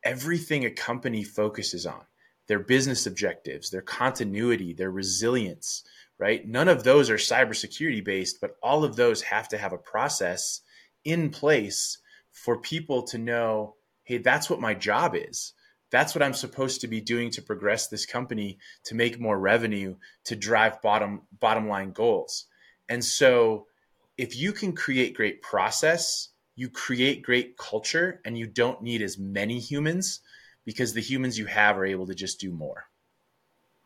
everything 0.04 0.66
a 0.66 0.72
company 0.72 1.24
focuses 1.24 1.86
on 1.86 2.02
their 2.48 2.58
business 2.58 3.06
objectives, 3.06 3.70
their 3.70 3.84
continuity, 3.84 4.74
their 4.74 4.90
resilience, 4.90 5.84
right? 6.18 6.48
None 6.48 6.68
of 6.68 6.84
those 6.84 7.12
are 7.12 7.18
cybersecurity 7.18 8.04
based, 8.04 8.42
but 8.42 8.56
all 8.64 8.84
of 8.84 8.96
those 8.96 9.22
have 9.22 9.48
to 9.50 9.60
have 9.60 9.74
a 9.74 9.78
process 9.78 10.62
in 11.06 11.30
place 11.30 12.00
for 12.32 12.60
people 12.60 13.04
to 13.04 13.20
know 13.20 13.76
hey, 14.06 14.18
that's 14.18 14.50
what 14.50 14.60
my 14.60 14.74
job 14.74 15.14
is. 15.16 15.54
That's 15.92 16.16
what 16.16 16.24
I'm 16.24 16.34
supposed 16.34 16.82
to 16.82 16.88
be 16.88 17.00
doing 17.00 17.30
to 17.34 17.44
progress 17.44 17.90
this 17.90 18.08
company, 18.08 18.58
to 18.86 18.96
make 18.96 19.20
more 19.20 19.38
revenue, 19.38 19.98
to 20.24 20.36
drive 20.36 20.82
bottom 20.82 21.28
bottom 21.40 21.68
line 21.68 21.92
goals. 21.92 22.48
And 22.90 23.04
so 23.06 23.68
if 24.18 24.36
you 24.36 24.52
can 24.52 24.74
create 24.76 25.16
great 25.16 25.42
process, 25.42 26.30
you 26.56 26.70
create 26.70 27.22
great 27.22 27.58
culture 27.58 28.20
and 28.26 28.38
you 28.38 28.46
don't 28.46 28.82
need 28.82 29.02
as 29.02 29.18
many 29.18 29.60
humans 29.60 30.20
because 30.66 30.94
the 30.94 31.02
humans 31.02 31.38
you 31.40 31.46
have 31.46 31.78
are 31.78 31.86
able 31.86 32.08
to 32.08 32.16
just 32.16 32.40
do 32.40 32.52
more. 32.52 32.86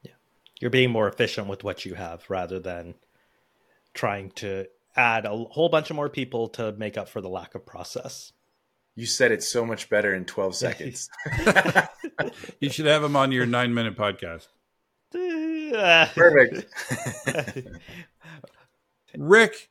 Yeah. 0.01 0.13
You're 0.59 0.71
being 0.71 0.89
more 0.89 1.07
efficient 1.07 1.47
with 1.47 1.63
what 1.63 1.85
you 1.85 1.93
have 1.93 2.23
rather 2.29 2.59
than 2.59 2.95
trying 3.93 4.31
to 4.31 4.65
add 4.95 5.25
a 5.25 5.29
whole 5.29 5.69
bunch 5.69 5.89
of 5.89 5.95
more 5.95 6.09
people 6.09 6.47
to 6.47 6.71
make 6.73 6.97
up 6.97 7.09
for 7.09 7.21
the 7.21 7.29
lack 7.29 7.53
of 7.55 7.65
process. 7.65 8.33
You 8.95 9.05
said 9.05 9.31
it 9.31 9.43
so 9.43 9.65
much 9.65 9.89
better 9.89 10.13
in 10.13 10.25
12 10.25 10.55
seconds. 10.65 11.09
you 12.59 12.69
should 12.69 12.85
have 12.85 13.03
him 13.03 13.15
on 13.15 13.31
your 13.31 13.45
nine 13.45 13.73
minute 13.73 13.95
podcast. 13.95 14.47
Perfect. 16.15 16.65
Rick, 19.17 19.69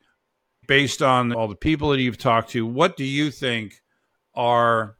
based 0.66 1.02
on 1.02 1.32
all 1.32 1.48
the 1.48 1.56
people 1.56 1.90
that 1.90 2.00
you've 2.00 2.18
talked 2.18 2.50
to, 2.50 2.66
what 2.66 2.96
do 2.96 3.04
you 3.04 3.30
think 3.30 3.82
are 4.34 4.96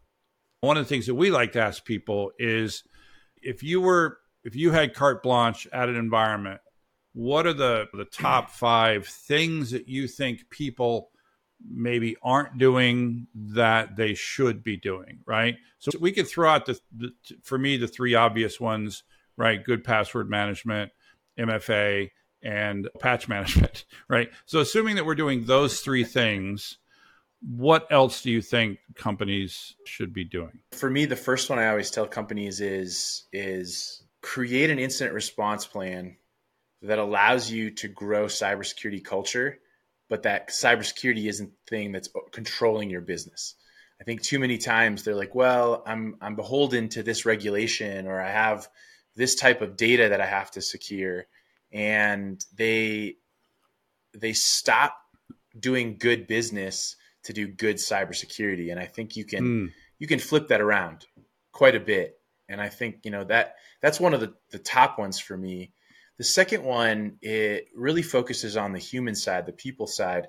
one 0.60 0.76
of 0.76 0.84
the 0.84 0.88
things 0.88 1.06
that 1.06 1.14
we 1.14 1.30
like 1.30 1.52
to 1.52 1.60
ask 1.60 1.84
people 1.84 2.32
is 2.38 2.84
if 3.42 3.62
you 3.62 3.80
were 3.80 4.18
if 4.44 4.56
you 4.56 4.72
had 4.72 4.94
carte 4.94 5.22
blanche 5.22 5.68
at 5.72 5.88
an 5.88 5.96
environment, 5.96 6.60
what 7.12 7.46
are 7.46 7.52
the 7.52 7.86
the 7.92 8.04
top 8.04 8.50
five 8.50 9.06
things 9.06 9.70
that 9.70 9.88
you 9.88 10.08
think 10.08 10.48
people 10.50 11.10
maybe 11.68 12.16
aren't 12.22 12.58
doing 12.58 13.26
that 13.34 13.96
they 13.96 14.14
should 14.14 14.62
be 14.62 14.76
doing, 14.76 15.20
right? 15.26 15.56
So 15.78 15.90
we 16.00 16.12
could 16.12 16.28
throw 16.28 16.48
out 16.48 16.66
the, 16.66 16.78
the, 16.96 17.12
for 17.42 17.56
me 17.56 17.76
the 17.76 17.86
three 17.86 18.14
obvious 18.14 18.58
ones, 18.60 19.04
right? 19.36 19.62
Good 19.62 19.84
password 19.84 20.28
management, 20.28 20.90
MFA, 21.38 22.10
and 22.42 22.88
patch 23.00 23.28
management, 23.28 23.84
right? 24.08 24.30
So 24.46 24.60
assuming 24.60 24.96
that 24.96 25.06
we're 25.06 25.14
doing 25.14 25.44
those 25.44 25.80
three 25.80 26.04
things, 26.04 26.78
what 27.40 27.86
else 27.90 28.22
do 28.22 28.30
you 28.30 28.40
think 28.40 28.78
companies 28.94 29.74
should 29.84 30.12
be 30.12 30.24
doing? 30.24 30.60
For 30.72 30.90
me, 30.90 31.04
the 31.06 31.16
first 31.16 31.50
one 31.50 31.58
I 31.58 31.68
always 31.68 31.90
tell 31.90 32.06
companies 32.06 32.60
is 32.60 33.24
is 33.32 34.02
create 34.20 34.70
an 34.70 34.78
incident 34.78 35.14
response 35.14 35.66
plan 35.66 36.16
that 36.82 36.98
allows 36.98 37.50
you 37.50 37.70
to 37.70 37.88
grow 37.88 38.26
cybersecurity 38.26 39.04
culture 39.04 39.58
but 40.12 40.24
that 40.24 40.50
cybersecurity 40.50 41.26
isn't 41.26 41.48
the 41.48 41.70
thing 41.70 41.90
that's 41.90 42.10
controlling 42.32 42.90
your 42.90 43.00
business. 43.00 43.54
I 43.98 44.04
think 44.04 44.20
too 44.20 44.38
many 44.38 44.58
times 44.58 45.04
they're 45.04 45.14
like, 45.14 45.34
well, 45.34 45.82
I'm 45.86 46.16
I'm 46.20 46.36
beholden 46.36 46.90
to 46.90 47.02
this 47.02 47.24
regulation 47.24 48.06
or 48.06 48.20
I 48.20 48.30
have 48.30 48.68
this 49.16 49.34
type 49.36 49.62
of 49.62 49.74
data 49.74 50.10
that 50.10 50.20
I 50.20 50.26
have 50.26 50.50
to 50.50 50.60
secure 50.60 51.24
and 51.72 52.44
they 52.54 53.16
they 54.14 54.32
stop 54.32 54.96
doing 55.58 55.96
good 55.98 56.26
business 56.26 56.96
to 57.24 57.32
do 57.32 57.46
good 57.46 57.76
cybersecurity 57.76 58.70
and 58.70 58.80
I 58.80 58.86
think 58.86 59.16
you 59.16 59.24
can 59.24 59.44
mm. 59.44 59.72
you 59.98 60.06
can 60.06 60.18
flip 60.18 60.48
that 60.48 60.60
around 60.60 61.06
quite 61.52 61.74
a 61.74 61.80
bit 61.80 62.18
and 62.48 62.60
I 62.60 62.68
think 62.68 63.00
you 63.04 63.10
know 63.10 63.24
that 63.24 63.56
that's 63.80 64.00
one 64.00 64.14
of 64.14 64.20
the 64.20 64.34
the 64.50 64.58
top 64.58 64.98
ones 64.98 65.18
for 65.18 65.36
me 65.36 65.72
the 66.18 66.24
second 66.24 66.62
one, 66.62 67.16
it 67.20 67.68
really 67.74 68.02
focuses 68.02 68.56
on 68.56 68.72
the 68.72 68.78
human 68.78 69.16
side, 69.16 69.46
the 69.46 69.52
people 69.52 69.88
side. 69.88 70.28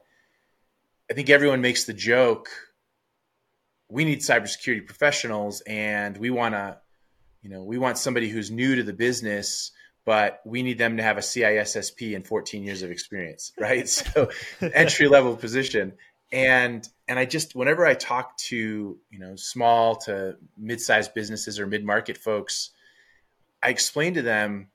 I 1.12 1.14
think 1.14 1.30
everyone 1.30 1.62
makes 1.62 1.84
the 1.84 1.94
joke 1.94 2.50
we 3.94 4.06
need 4.06 4.22
cybersecurity 4.22 4.88
professionals 4.88 5.62
and 5.68 6.18
we 6.18 6.32
want 6.32 6.56
to, 6.56 6.80
you 7.44 7.50
know, 7.52 7.64
we 7.64 7.78
want 7.78 8.00
somebody 8.00 8.28
who's 8.28 8.50
new 8.50 8.76
to 8.76 8.82
the 8.82 8.94
business, 8.94 9.72
but 10.06 10.42
we 10.46 10.64
need 10.64 10.78
them 10.78 10.98
to 10.98 11.04
have 11.04 11.18
a 11.18 11.22
CISSP 11.22 12.16
and 12.16 12.26
14 12.26 12.64
years 12.64 12.84
of 12.84 12.92
experience, 12.92 13.54
right? 13.60 13.88
so 13.88 14.30
entry 14.62 15.08
level 15.08 15.36
position. 15.36 15.94
And 16.32 16.88
and 17.08 17.20
I 17.20 17.26
just 17.26 17.56
whenever 17.56 17.86
I 17.86 17.94
talk 17.94 18.38
to, 18.38 18.98
you 19.10 19.20
know, 19.20 19.36
small 19.36 19.98
to 19.98 20.38
mid-sized 20.58 21.14
businesses 21.14 21.60
or 21.60 21.68
mid-market 21.68 22.18
folks, 22.18 22.72
I 23.62 23.70
explain 23.70 24.16
to 24.16 24.24
them 24.24 24.70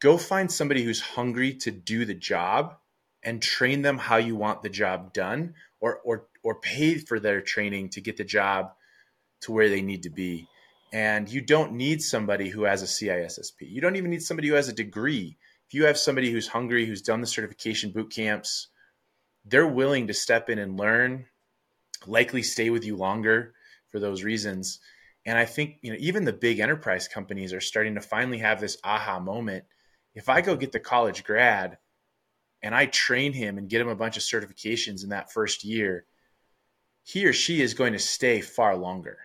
go 0.00 0.16
find 0.16 0.50
somebody 0.50 0.82
who's 0.82 1.00
hungry 1.00 1.54
to 1.54 1.70
do 1.70 2.04
the 2.04 2.14
job 2.14 2.76
and 3.22 3.40
train 3.42 3.82
them 3.82 3.98
how 3.98 4.16
you 4.16 4.34
want 4.34 4.62
the 4.62 4.70
job 4.70 5.12
done 5.12 5.54
or 5.80 6.00
or 6.02 6.26
or 6.42 6.54
pay 6.56 6.96
for 6.96 7.20
their 7.20 7.40
training 7.40 7.90
to 7.90 8.00
get 8.00 8.16
the 8.16 8.24
job 8.24 8.72
to 9.42 9.52
where 9.52 9.68
they 9.68 9.82
need 9.82 10.04
to 10.04 10.10
be 10.10 10.48
And 10.92 11.28
you 11.28 11.40
don't 11.40 11.72
need 11.72 12.02
somebody 12.02 12.50
who 12.50 12.64
has 12.64 12.82
a 12.82 12.86
CISSP. 12.86 13.60
You 13.60 13.80
don't 13.80 13.96
even 13.96 14.10
need 14.10 14.22
somebody 14.22 14.48
who 14.48 14.54
has 14.54 14.68
a 14.68 14.74
degree. 14.74 15.38
If 15.66 15.74
you 15.74 15.86
have 15.86 15.96
somebody 15.96 16.30
who's 16.30 16.48
hungry, 16.48 16.84
who's 16.84 17.00
done 17.00 17.22
the 17.22 17.26
certification 17.26 17.92
boot 17.92 18.10
camps, 18.10 18.68
they're 19.46 19.66
willing 19.66 20.06
to 20.08 20.14
step 20.14 20.50
in 20.50 20.58
and 20.58 20.78
learn, 20.78 21.24
likely 22.06 22.42
stay 22.42 22.68
with 22.68 22.84
you 22.84 22.96
longer 22.96 23.54
for 23.90 24.00
those 24.00 24.22
reasons. 24.22 24.80
And 25.24 25.38
I 25.38 25.46
think, 25.46 25.76
you 25.82 25.92
know, 25.92 25.98
even 25.98 26.24
the 26.24 26.32
big 26.32 26.58
enterprise 26.58 27.08
companies 27.08 27.52
are 27.52 27.60
starting 27.60 27.94
to 27.94 28.00
finally 28.00 28.38
have 28.38 28.60
this 28.60 28.76
aha 28.84 29.18
moment. 29.18 29.64
If 30.14 30.28
I 30.28 30.42
go 30.42 30.56
get 30.56 30.72
the 30.72 30.80
college 30.80 31.24
grad 31.24 31.78
and 32.62 32.74
I 32.74 32.86
train 32.86 33.32
him 33.32 33.56
and 33.56 33.68
get 33.68 33.80
him 33.80 33.88
a 33.88 33.96
bunch 33.96 34.16
of 34.16 34.22
certifications 34.22 35.04
in 35.04 35.10
that 35.10 35.32
first 35.32 35.64
year, 35.64 36.06
he 37.02 37.24
or 37.24 37.32
she 37.32 37.62
is 37.62 37.74
going 37.74 37.94
to 37.94 37.98
stay 37.98 38.40
far 38.40 38.76
longer. 38.76 39.18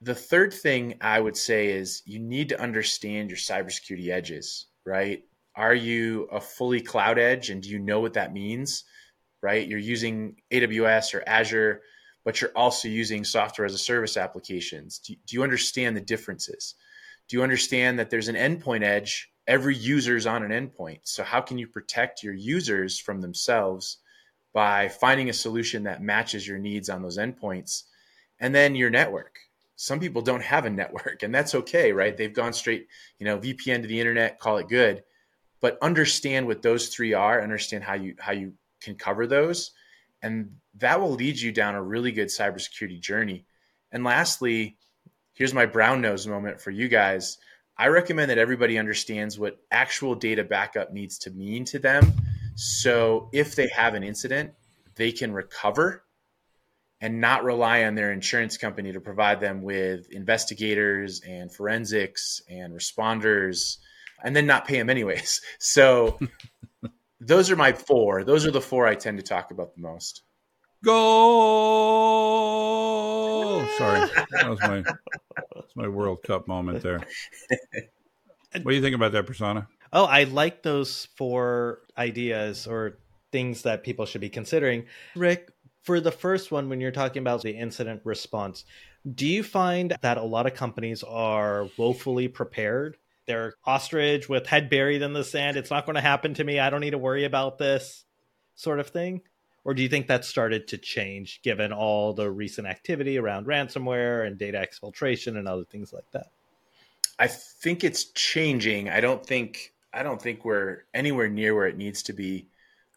The 0.00 0.14
third 0.14 0.54
thing 0.54 0.94
I 1.00 1.18
would 1.18 1.36
say 1.36 1.68
is 1.68 2.02
you 2.06 2.20
need 2.20 2.50
to 2.50 2.60
understand 2.60 3.30
your 3.30 3.36
cybersecurity 3.36 4.10
edges, 4.10 4.66
right? 4.86 5.24
Are 5.56 5.74
you 5.74 6.28
a 6.30 6.40
fully 6.40 6.80
cloud 6.80 7.18
edge 7.18 7.50
and 7.50 7.60
do 7.60 7.68
you 7.68 7.80
know 7.80 7.98
what 7.98 8.12
that 8.14 8.32
means? 8.32 8.84
Right? 9.42 9.66
You're 9.66 9.78
using 9.78 10.36
AWS 10.52 11.14
or 11.14 11.24
Azure, 11.26 11.82
but 12.24 12.40
you're 12.40 12.52
also 12.54 12.86
using 12.86 13.24
software 13.24 13.66
as 13.66 13.74
a 13.74 13.78
service 13.78 14.16
applications. 14.16 14.98
Do, 15.00 15.14
do 15.26 15.34
you 15.34 15.42
understand 15.42 15.96
the 15.96 16.00
differences? 16.00 16.74
Do 17.28 17.36
you 17.36 17.42
understand 17.42 17.98
that 17.98 18.10
there's 18.10 18.28
an 18.28 18.36
endpoint 18.36 18.82
edge? 18.82 19.30
Every 19.46 19.76
user 19.76 20.16
is 20.16 20.26
on 20.26 20.42
an 20.42 20.50
endpoint. 20.50 21.00
So, 21.04 21.24
how 21.24 21.40
can 21.40 21.58
you 21.58 21.66
protect 21.66 22.22
your 22.22 22.34
users 22.34 22.98
from 22.98 23.20
themselves 23.20 23.98
by 24.52 24.88
finding 24.88 25.28
a 25.28 25.32
solution 25.34 25.84
that 25.84 26.02
matches 26.02 26.46
your 26.46 26.58
needs 26.58 26.88
on 26.88 27.02
those 27.02 27.18
endpoints? 27.18 27.84
And 28.40 28.54
then 28.54 28.74
your 28.74 28.90
network. 28.90 29.38
Some 29.80 30.00
people 30.00 30.22
don't 30.22 30.42
have 30.42 30.64
a 30.64 30.70
network, 30.70 31.22
and 31.22 31.32
that's 31.32 31.54
okay, 31.54 31.92
right? 31.92 32.16
They've 32.16 32.34
gone 32.34 32.52
straight, 32.52 32.88
you 33.20 33.24
know, 33.24 33.38
VPN 33.38 33.82
to 33.82 33.86
the 33.86 34.00
internet, 34.00 34.40
call 34.40 34.58
it 34.58 34.68
good. 34.68 35.04
But 35.60 35.78
understand 35.80 36.48
what 36.48 36.62
those 36.62 36.88
three 36.88 37.14
are 37.14 37.40
understand 37.40 37.84
how 37.84 37.94
you 37.94 38.16
how 38.18 38.32
you 38.32 38.54
can 38.80 38.96
cover 38.96 39.26
those 39.26 39.72
and 40.22 40.50
that 40.76 41.00
will 41.00 41.10
lead 41.10 41.38
you 41.38 41.50
down 41.50 41.74
a 41.74 41.82
really 41.82 42.12
good 42.12 42.28
cybersecurity 42.28 43.00
journey. 43.00 43.44
And 43.90 44.04
lastly 44.04 44.76
here's 45.32 45.54
my 45.54 45.66
brown 45.66 46.00
nose 46.00 46.26
moment 46.26 46.60
for 46.60 46.70
you 46.70 46.88
guys. 46.88 47.38
I 47.76 47.88
recommend 47.88 48.30
that 48.30 48.38
everybody 48.38 48.78
understands 48.78 49.38
what 49.38 49.58
actual 49.70 50.14
data 50.14 50.44
backup 50.44 50.92
needs 50.92 51.18
to 51.18 51.30
mean 51.30 51.64
to 51.66 51.78
them. 51.78 52.12
So 52.54 53.30
if 53.32 53.56
they 53.56 53.68
have 53.74 53.94
an 53.94 54.04
incident 54.04 54.52
they 54.94 55.12
can 55.12 55.32
recover 55.32 56.04
and 57.00 57.20
not 57.20 57.44
rely 57.44 57.84
on 57.84 57.94
their 57.94 58.12
insurance 58.12 58.56
company 58.56 58.92
to 58.92 59.00
provide 59.00 59.40
them 59.40 59.62
with 59.62 60.10
investigators 60.10 61.20
and 61.26 61.52
forensics 61.52 62.42
and 62.48 62.72
responders 62.74 63.78
and 64.24 64.34
then 64.34 64.46
not 64.46 64.66
pay 64.66 64.78
them 64.78 64.90
anyways. 64.90 65.40
So 65.58 66.18
those 67.20 67.50
are 67.50 67.56
my 67.56 67.72
four. 67.72 68.24
Those 68.24 68.46
are 68.46 68.50
the 68.50 68.60
four 68.60 68.86
I 68.86 68.94
tend 68.94 69.18
to 69.18 69.24
talk 69.24 69.50
about 69.50 69.74
the 69.74 69.80
most. 69.80 70.22
Go! 70.84 70.94
Sorry, 73.78 74.08
that 74.30 74.48
was 74.48 74.60
my 74.60 74.82
that's 75.54 75.76
my 75.76 75.88
World 75.88 76.22
Cup 76.22 76.46
moment 76.48 76.82
there. 76.82 77.00
What 78.52 78.64
do 78.64 78.74
you 78.74 78.82
think 78.82 78.94
about 78.94 79.12
that, 79.12 79.26
Prasanna? 79.26 79.66
Oh, 79.92 80.04
I 80.04 80.24
like 80.24 80.62
those 80.62 81.08
four 81.16 81.80
ideas 81.96 82.66
or 82.66 82.98
things 83.32 83.62
that 83.62 83.82
people 83.82 84.06
should 84.06 84.20
be 84.20 84.28
considering. 84.28 84.86
Rick, 85.14 85.50
for 85.88 86.00
the 86.00 86.12
first 86.12 86.52
one, 86.52 86.68
when 86.68 86.82
you're 86.82 86.90
talking 86.90 87.22
about 87.22 87.40
the 87.40 87.56
incident 87.56 88.02
response, 88.04 88.66
do 89.14 89.26
you 89.26 89.42
find 89.42 89.96
that 90.02 90.18
a 90.18 90.22
lot 90.22 90.46
of 90.46 90.52
companies 90.52 91.02
are 91.02 91.70
woefully 91.78 92.28
prepared 92.28 92.98
they're 93.28 93.54
ostrich 93.66 94.28
with 94.28 94.46
head 94.46 94.70
buried 94.70 95.02
in 95.02 95.12
the 95.12 95.22
sand. 95.22 95.58
It's 95.58 95.70
not 95.70 95.84
going 95.84 95.96
to 95.96 96.00
happen 96.00 96.32
to 96.34 96.44
me. 96.44 96.58
I 96.58 96.70
don't 96.70 96.80
need 96.80 96.92
to 96.92 96.98
worry 96.98 97.24
about 97.24 97.58
this 97.58 98.04
sort 98.54 98.80
of 98.80 98.88
thing. 98.88 99.20
Or 99.64 99.74
do 99.74 99.82
you 99.82 99.88
think 99.90 100.06
that 100.06 100.24
started 100.24 100.66
to 100.68 100.78
change 100.78 101.42
given 101.42 101.70
all 101.70 102.14
the 102.14 102.30
recent 102.30 102.66
activity 102.66 103.18
around 103.18 103.46
ransomware 103.46 104.26
and 104.26 104.38
data 104.38 104.66
exfiltration 104.66 105.36
and 105.36 105.46
other 105.46 105.64
things 105.64 105.92
like 105.92 106.10
that? 106.12 106.28
I 107.18 107.26
think 107.26 107.84
it's 107.84 108.04
changing. 108.04 108.88
I 108.88 109.00
don't 109.00 109.24
think 109.24 109.74
I 109.92 110.02
don't 110.02 110.20
think 110.20 110.44
we're 110.46 110.84
anywhere 110.94 111.28
near 111.28 111.54
where 111.54 111.66
it 111.66 111.76
needs 111.76 112.02
to 112.04 112.14
be. 112.14 112.47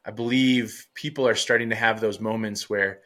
I 0.05 0.11
believe 0.11 0.87
people 0.95 1.27
are 1.27 1.35
starting 1.35 1.69
to 1.69 1.75
have 1.75 1.99
those 1.99 2.19
moments 2.19 2.69
where 2.69 3.01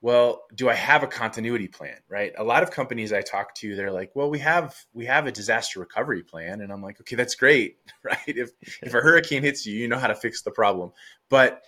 well 0.00 0.44
do 0.54 0.68
i 0.68 0.74
have 0.74 1.02
a 1.02 1.08
continuity 1.08 1.66
plan 1.66 1.96
right? 2.08 2.32
A 2.38 2.44
lot 2.44 2.62
of 2.62 2.70
companies 2.70 3.12
i 3.12 3.20
talk 3.20 3.54
to 3.56 3.74
they're 3.74 3.92
like 3.92 4.12
well 4.14 4.30
we 4.30 4.38
have 4.38 4.74
we 4.92 5.06
have 5.06 5.26
a 5.26 5.32
disaster 5.32 5.80
recovery 5.80 6.22
plan. 6.22 6.60
And 6.60 6.72
i'm 6.72 6.82
like 6.82 7.00
okay 7.00 7.16
that's 7.16 7.34
great 7.34 7.78
right? 8.04 8.18
If 8.26 8.50
if 8.82 8.94
a 8.94 9.00
hurricane 9.00 9.42
hits 9.42 9.66
you 9.66 9.74
you 9.76 9.88
know 9.88 9.98
how 9.98 10.06
to 10.06 10.14
fix 10.14 10.42
the 10.42 10.50
problem. 10.52 10.92
But 11.28 11.62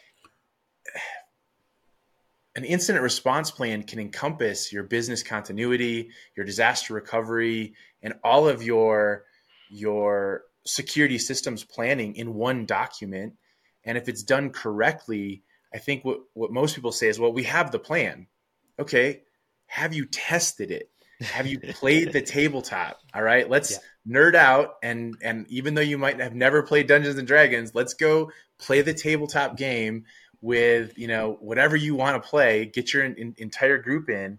an 2.56 2.64
incident 2.64 3.02
response 3.02 3.50
plan 3.50 3.82
can 3.82 3.98
encompass 3.98 4.72
your 4.72 4.84
business 4.84 5.22
continuity 5.22 6.10
your 6.36 6.46
disaster 6.46 6.94
recovery 6.94 7.74
and 8.02 8.14
all 8.22 8.48
of 8.48 8.62
your 8.62 9.24
your 9.70 10.42
security 10.66 11.18
systems 11.18 11.64
planning 11.64 12.14
in 12.16 12.34
one 12.34 12.66
document 12.66 13.34
and 13.84 13.96
if 13.98 14.08
it's 14.08 14.22
done 14.22 14.50
correctly 14.50 15.42
I 15.72 15.78
think 15.78 16.04
what, 16.04 16.20
what 16.34 16.52
most 16.52 16.74
people 16.74 16.92
say 16.92 17.08
is, 17.08 17.18
well, 17.18 17.32
we 17.32 17.44
have 17.44 17.70
the 17.70 17.78
plan. 17.78 18.26
Okay. 18.78 19.22
Have 19.66 19.94
you 19.94 20.06
tested 20.06 20.70
it? 20.70 20.90
Have 21.20 21.46
you 21.46 21.60
played 21.60 22.12
the 22.12 22.22
tabletop? 22.22 23.00
All 23.14 23.22
right. 23.22 23.48
Let's 23.48 23.72
yeah. 23.72 24.16
nerd 24.16 24.34
out. 24.34 24.76
And, 24.82 25.16
and 25.22 25.46
even 25.48 25.74
though 25.74 25.80
you 25.80 25.98
might 25.98 26.18
have 26.20 26.34
never 26.34 26.62
played 26.62 26.88
Dungeons 26.88 27.18
and 27.18 27.28
Dragons, 27.28 27.74
let's 27.74 27.94
go 27.94 28.32
play 28.58 28.82
the 28.82 28.94
tabletop 28.94 29.56
game 29.56 30.06
with, 30.40 30.98
you 30.98 31.06
know, 31.06 31.36
whatever 31.40 31.76
you 31.76 31.94
want 31.94 32.20
to 32.20 32.28
play, 32.28 32.64
get 32.66 32.92
your 32.92 33.04
in, 33.04 33.14
in, 33.16 33.34
entire 33.38 33.78
group 33.78 34.08
in 34.08 34.38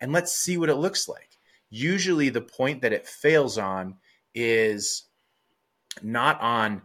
and 0.00 0.12
let's 0.12 0.32
see 0.32 0.56
what 0.56 0.70
it 0.70 0.76
looks 0.76 1.08
like. 1.08 1.38
Usually 1.70 2.30
the 2.30 2.40
point 2.40 2.82
that 2.82 2.92
it 2.92 3.06
fails 3.06 3.58
on 3.58 3.96
is 4.34 5.04
not 6.02 6.40
on 6.40 6.82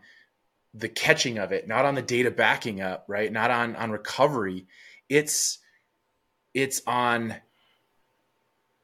the 0.74 0.90
catching 0.90 1.38
of 1.40 1.52
it, 1.52 1.68
not 1.68 1.86
on 1.86 1.96
the 1.96 2.02
data 2.02 2.32
backing 2.32 2.82
up, 2.82 3.06
right? 3.08 3.32
Not 3.32 3.52
on 3.52 3.76
on 3.76 3.92
recovery. 3.92 4.68
It's 5.08 5.60
it's 6.54 6.82
on 6.86 7.36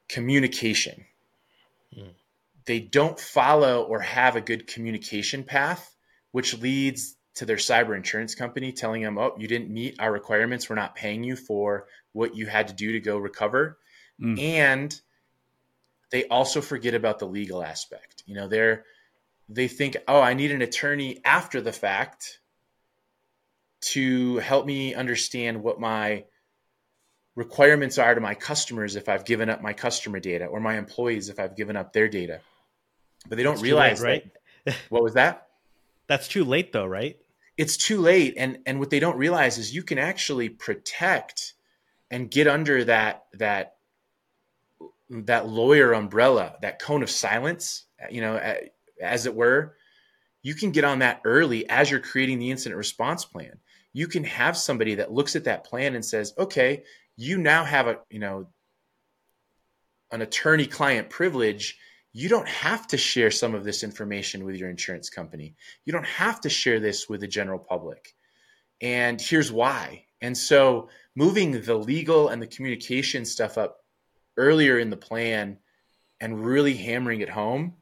communication. 0.08 1.04
Mm. 1.96 2.14
They 2.64 2.80
don't 2.80 3.18
follow 3.18 3.84
or 3.84 4.00
have 4.00 4.36
a 4.36 4.40
good 4.40 4.66
communication 4.66 5.44
path, 5.44 5.94
which 6.32 6.58
leads 6.58 7.16
to 7.34 7.44
their 7.44 7.56
cyber 7.56 7.96
insurance 7.96 8.34
company 8.34 8.72
telling 8.72 9.02
them, 9.02 9.18
"Oh, 9.18 9.36
you 9.38 9.46
didn't 9.46 9.70
meet 9.70 10.00
our 10.00 10.10
requirements. 10.10 10.68
We're 10.68 10.76
not 10.76 10.96
paying 10.96 11.22
you 11.22 11.36
for 11.36 11.86
what 12.12 12.34
you 12.34 12.46
had 12.46 12.68
to 12.68 12.74
do 12.74 12.92
to 12.92 13.00
go 13.00 13.18
recover." 13.18 13.78
Mm. 14.20 14.40
And 14.40 15.00
they 16.10 16.24
also 16.26 16.60
forget 16.60 16.94
about 16.94 17.18
the 17.18 17.26
legal 17.26 17.62
aspect. 17.62 18.24
You 18.26 18.34
know, 18.34 18.48
they're 18.48 18.84
they 19.48 19.68
think, 19.68 19.96
oh, 20.08 20.20
I 20.20 20.34
need 20.34 20.50
an 20.50 20.62
attorney 20.62 21.20
after 21.24 21.60
the 21.60 21.72
fact 21.72 22.40
to 23.80 24.38
help 24.38 24.66
me 24.66 24.94
understand 24.94 25.62
what 25.62 25.78
my 25.78 26.24
requirements 27.36 27.98
are 27.98 28.14
to 28.14 28.20
my 28.20 28.34
customers 28.34 28.96
if 28.96 29.08
I've 29.08 29.24
given 29.24 29.48
up 29.48 29.62
my 29.62 29.74
customer 29.74 30.18
data 30.18 30.46
or 30.46 30.58
my 30.58 30.78
employees 30.78 31.28
if 31.28 31.38
I've 31.38 31.56
given 31.56 31.76
up 31.76 31.92
their 31.92 32.08
data. 32.08 32.40
But 33.28 33.36
they 33.36 33.44
don't 33.44 33.60
realize 33.60 34.02
late, 34.02 34.08
right? 34.08 34.32
That, 34.64 34.76
what 34.88 35.02
was 35.02 35.14
that? 35.14 35.48
That's 36.08 36.28
too 36.28 36.44
late 36.44 36.72
though, 36.72 36.86
right? 36.86 37.16
It's 37.56 37.76
too 37.76 38.00
late 38.00 38.34
and 38.36 38.58
and 38.66 38.78
what 38.78 38.90
they 38.90 39.00
don't 39.00 39.18
realize 39.18 39.58
is 39.58 39.74
you 39.74 39.82
can 39.82 39.98
actually 39.98 40.48
protect 40.48 41.54
and 42.10 42.30
get 42.30 42.46
under 42.46 42.84
that 42.84 43.26
that 43.34 43.76
that 45.10 45.46
lawyer 45.48 45.92
umbrella, 45.92 46.56
that 46.62 46.80
cone 46.80 47.02
of 47.02 47.10
silence, 47.10 47.84
you 48.10 48.20
know, 48.20 48.36
uh, 48.36 48.54
as 49.00 49.26
it 49.26 49.34
were, 49.34 49.76
you 50.42 50.54
can 50.54 50.70
get 50.70 50.84
on 50.84 51.00
that 51.00 51.22
early 51.24 51.68
as 51.68 51.90
you're 51.90 52.00
creating 52.00 52.38
the 52.38 52.50
incident 52.50 52.76
response 52.76 53.24
plan. 53.24 53.58
You 53.92 54.06
can 54.06 54.24
have 54.24 54.56
somebody 54.56 54.96
that 54.96 55.12
looks 55.12 55.34
at 55.34 55.44
that 55.44 55.64
plan 55.64 55.94
and 55.94 56.04
says, 56.04 56.34
okay, 56.38 56.84
you 57.16 57.38
now 57.38 57.64
have 57.64 57.88
a, 57.88 57.98
you 58.10 58.18
know, 58.18 58.46
an 60.12 60.22
attorney 60.22 60.66
client 60.66 61.10
privilege. 61.10 61.78
You 62.12 62.28
don't 62.28 62.48
have 62.48 62.86
to 62.88 62.96
share 62.96 63.30
some 63.30 63.54
of 63.54 63.64
this 63.64 63.82
information 63.82 64.44
with 64.44 64.56
your 64.56 64.70
insurance 64.70 65.10
company. 65.10 65.56
You 65.84 65.92
don't 65.92 66.06
have 66.06 66.40
to 66.42 66.48
share 66.48 66.78
this 66.78 67.08
with 67.08 67.22
the 67.22 67.26
general 67.26 67.58
public. 67.58 68.14
And 68.80 69.20
here's 69.20 69.50
why. 69.50 70.04
And 70.20 70.36
so 70.36 70.88
moving 71.14 71.60
the 71.60 71.74
legal 71.74 72.28
and 72.28 72.40
the 72.40 72.46
communication 72.46 73.24
stuff 73.24 73.58
up 73.58 73.78
earlier 74.36 74.78
in 74.78 74.90
the 74.90 74.96
plan 74.96 75.58
and 76.20 76.44
really 76.44 76.74
hammering 76.74 77.20
it 77.20 77.28
home 77.28 77.74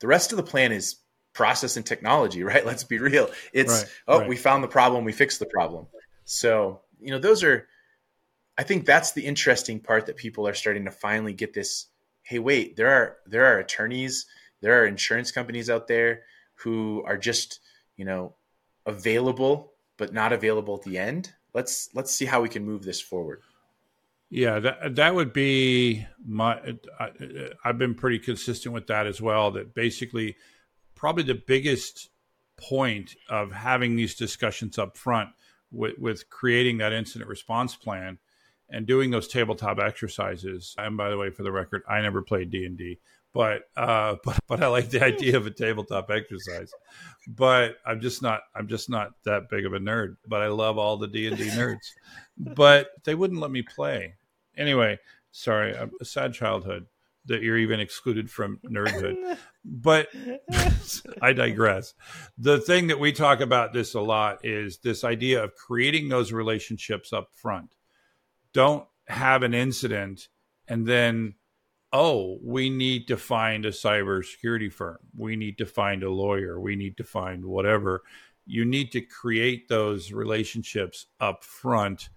the 0.00 0.06
rest 0.06 0.32
of 0.32 0.36
the 0.36 0.42
plan 0.42 0.72
is 0.72 0.96
process 1.32 1.76
and 1.76 1.84
technology, 1.84 2.42
right? 2.50 2.64
Let's 2.64 2.84
be 2.84 2.98
real. 2.98 3.30
It's 3.52 3.82
right, 3.82 3.92
oh, 4.08 4.18
right. 4.20 4.28
we 4.28 4.36
found 4.36 4.62
the 4.62 4.68
problem, 4.68 5.04
we 5.04 5.12
fixed 5.12 5.38
the 5.38 5.46
problem. 5.46 5.86
So, 6.24 6.80
you 7.00 7.10
know, 7.10 7.18
those 7.18 7.42
are 7.42 7.68
I 8.56 8.62
think 8.62 8.86
that's 8.86 9.12
the 9.12 9.26
interesting 9.26 9.80
part 9.80 10.06
that 10.06 10.16
people 10.16 10.46
are 10.46 10.54
starting 10.54 10.84
to 10.84 10.90
finally 10.90 11.32
get 11.32 11.54
this 11.54 11.86
hey, 12.22 12.38
wait, 12.38 12.76
there 12.76 12.88
are 12.88 13.16
there 13.26 13.46
are 13.46 13.58
attorneys, 13.58 14.26
there 14.62 14.80
are 14.80 14.86
insurance 14.86 15.30
companies 15.30 15.68
out 15.68 15.88
there 15.88 16.22
who 16.56 17.02
are 17.06 17.18
just 17.18 17.60
you 17.96 18.04
know 18.04 18.34
available 18.86 19.72
but 19.96 20.12
not 20.12 20.32
available 20.32 20.74
at 20.74 20.82
the 20.82 20.98
end. 20.98 21.32
Let's 21.52 21.88
let's 21.94 22.12
see 22.12 22.24
how 22.24 22.42
we 22.42 22.48
can 22.48 22.64
move 22.64 22.82
this 22.82 23.00
forward. 23.00 23.42
Yeah, 24.34 24.58
that 24.58 24.96
that 24.96 25.14
would 25.14 25.32
be 25.32 26.04
my. 26.26 26.58
I, 26.98 27.10
I've 27.64 27.78
been 27.78 27.94
pretty 27.94 28.18
consistent 28.18 28.74
with 28.74 28.88
that 28.88 29.06
as 29.06 29.22
well. 29.22 29.52
That 29.52 29.76
basically, 29.76 30.34
probably 30.96 31.22
the 31.22 31.40
biggest 31.46 32.08
point 32.56 33.14
of 33.30 33.52
having 33.52 33.94
these 33.94 34.16
discussions 34.16 34.76
up 34.76 34.96
front 34.96 35.28
with, 35.70 35.96
with 35.98 36.30
creating 36.30 36.78
that 36.78 36.92
incident 36.92 37.28
response 37.28 37.76
plan 37.76 38.18
and 38.68 38.86
doing 38.86 39.12
those 39.12 39.28
tabletop 39.28 39.78
exercises. 39.78 40.74
And 40.78 40.96
by 40.96 41.10
the 41.10 41.16
way, 41.16 41.30
for 41.30 41.44
the 41.44 41.52
record, 41.52 41.82
I 41.88 42.00
never 42.00 42.20
played 42.20 42.50
D 42.50 42.64
and 42.64 42.76
D, 42.76 42.98
but 43.32 43.62
uh, 43.76 44.16
but 44.24 44.40
but 44.48 44.64
I 44.64 44.66
like 44.66 44.90
the 44.90 45.04
idea 45.04 45.36
of 45.36 45.46
a 45.46 45.52
tabletop 45.52 46.10
exercise. 46.10 46.72
But 47.28 47.76
I'm 47.86 48.00
just 48.00 48.20
not 48.20 48.40
I'm 48.52 48.66
just 48.66 48.90
not 48.90 49.12
that 49.26 49.48
big 49.48 49.64
of 49.64 49.74
a 49.74 49.78
nerd. 49.78 50.16
But 50.26 50.42
I 50.42 50.48
love 50.48 50.76
all 50.76 50.96
the 50.96 51.06
D 51.06 51.28
and 51.28 51.36
D 51.36 51.44
nerds. 51.50 51.86
But 52.36 52.88
they 53.04 53.14
wouldn't 53.14 53.40
let 53.40 53.52
me 53.52 53.62
play. 53.62 54.14
Anyway, 54.56 54.98
sorry, 55.30 55.72
a 55.72 56.04
sad 56.04 56.32
childhood 56.32 56.86
that 57.26 57.42
you're 57.42 57.58
even 57.58 57.80
excluded 57.80 58.30
from 58.30 58.60
nerdhood. 58.70 59.38
but 59.64 60.08
I 61.22 61.32
digress. 61.32 61.94
The 62.36 62.58
thing 62.58 62.88
that 62.88 63.00
we 63.00 63.12
talk 63.12 63.40
about 63.40 63.72
this 63.72 63.94
a 63.94 64.00
lot 64.00 64.44
is 64.44 64.78
this 64.78 65.04
idea 65.04 65.42
of 65.42 65.54
creating 65.54 66.08
those 66.08 66.32
relationships 66.32 67.12
up 67.12 67.28
front. 67.34 67.74
Don't 68.52 68.86
have 69.06 69.42
an 69.42 69.54
incident 69.54 70.28
and 70.68 70.86
then 70.86 71.34
oh, 71.92 72.38
we 72.42 72.68
need 72.70 73.06
to 73.06 73.16
find 73.16 73.64
a 73.64 73.70
cybersecurity 73.70 74.70
firm. 74.72 74.98
We 75.16 75.36
need 75.36 75.58
to 75.58 75.66
find 75.66 76.02
a 76.02 76.10
lawyer. 76.10 76.58
We 76.58 76.74
need 76.74 76.96
to 76.96 77.04
find 77.04 77.44
whatever. 77.44 78.02
You 78.46 78.64
need 78.64 78.90
to 78.92 79.00
create 79.00 79.68
those 79.68 80.10
relationships 80.10 81.06
up 81.20 81.44
front 81.44 82.08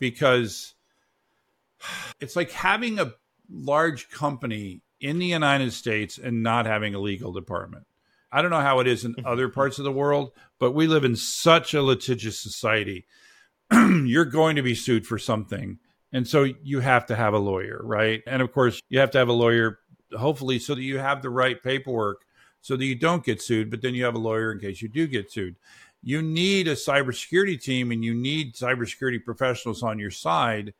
because 0.00 0.74
it's 2.20 2.36
like 2.36 2.50
having 2.50 2.98
a 2.98 3.12
large 3.50 4.08
company 4.10 4.82
in 5.00 5.18
the 5.18 5.26
United 5.26 5.72
States 5.72 6.18
and 6.18 6.42
not 6.42 6.66
having 6.66 6.94
a 6.94 7.00
legal 7.00 7.32
department. 7.32 7.86
I 8.30 8.40
don't 8.40 8.50
know 8.50 8.60
how 8.60 8.80
it 8.80 8.86
is 8.86 9.04
in 9.04 9.14
mm-hmm. 9.14 9.26
other 9.26 9.48
parts 9.48 9.78
of 9.78 9.84
the 9.84 9.92
world, 9.92 10.32
but 10.58 10.72
we 10.72 10.86
live 10.86 11.04
in 11.04 11.16
such 11.16 11.74
a 11.74 11.82
litigious 11.82 12.40
society. 12.40 13.06
You're 13.72 14.24
going 14.24 14.56
to 14.56 14.62
be 14.62 14.74
sued 14.74 15.06
for 15.06 15.18
something. 15.18 15.78
And 16.12 16.26
so 16.26 16.44
you 16.62 16.80
have 16.80 17.06
to 17.06 17.16
have 17.16 17.34
a 17.34 17.38
lawyer, 17.38 17.80
right? 17.82 18.22
And 18.26 18.42
of 18.42 18.52
course, 18.52 18.80
you 18.88 19.00
have 19.00 19.10
to 19.12 19.18
have 19.18 19.28
a 19.28 19.34
lawyer, 19.34 19.80
hopefully, 20.16 20.58
so 20.58 20.74
that 20.74 20.82
you 20.82 20.98
have 20.98 21.22
the 21.22 21.30
right 21.30 21.62
paperwork 21.62 22.22
so 22.60 22.76
that 22.76 22.84
you 22.84 22.94
don't 22.94 23.24
get 23.24 23.42
sued, 23.42 23.70
but 23.70 23.82
then 23.82 23.94
you 23.94 24.04
have 24.04 24.14
a 24.14 24.18
lawyer 24.18 24.52
in 24.52 24.60
case 24.60 24.80
you 24.80 24.88
do 24.88 25.06
get 25.06 25.30
sued. 25.30 25.56
You 26.02 26.22
need 26.22 26.68
a 26.68 26.74
cybersecurity 26.74 27.60
team 27.60 27.90
and 27.90 28.04
you 28.04 28.14
need 28.14 28.54
cybersecurity 28.54 29.24
professionals 29.24 29.82
on 29.82 29.98
your 29.98 30.10
side 30.10 30.72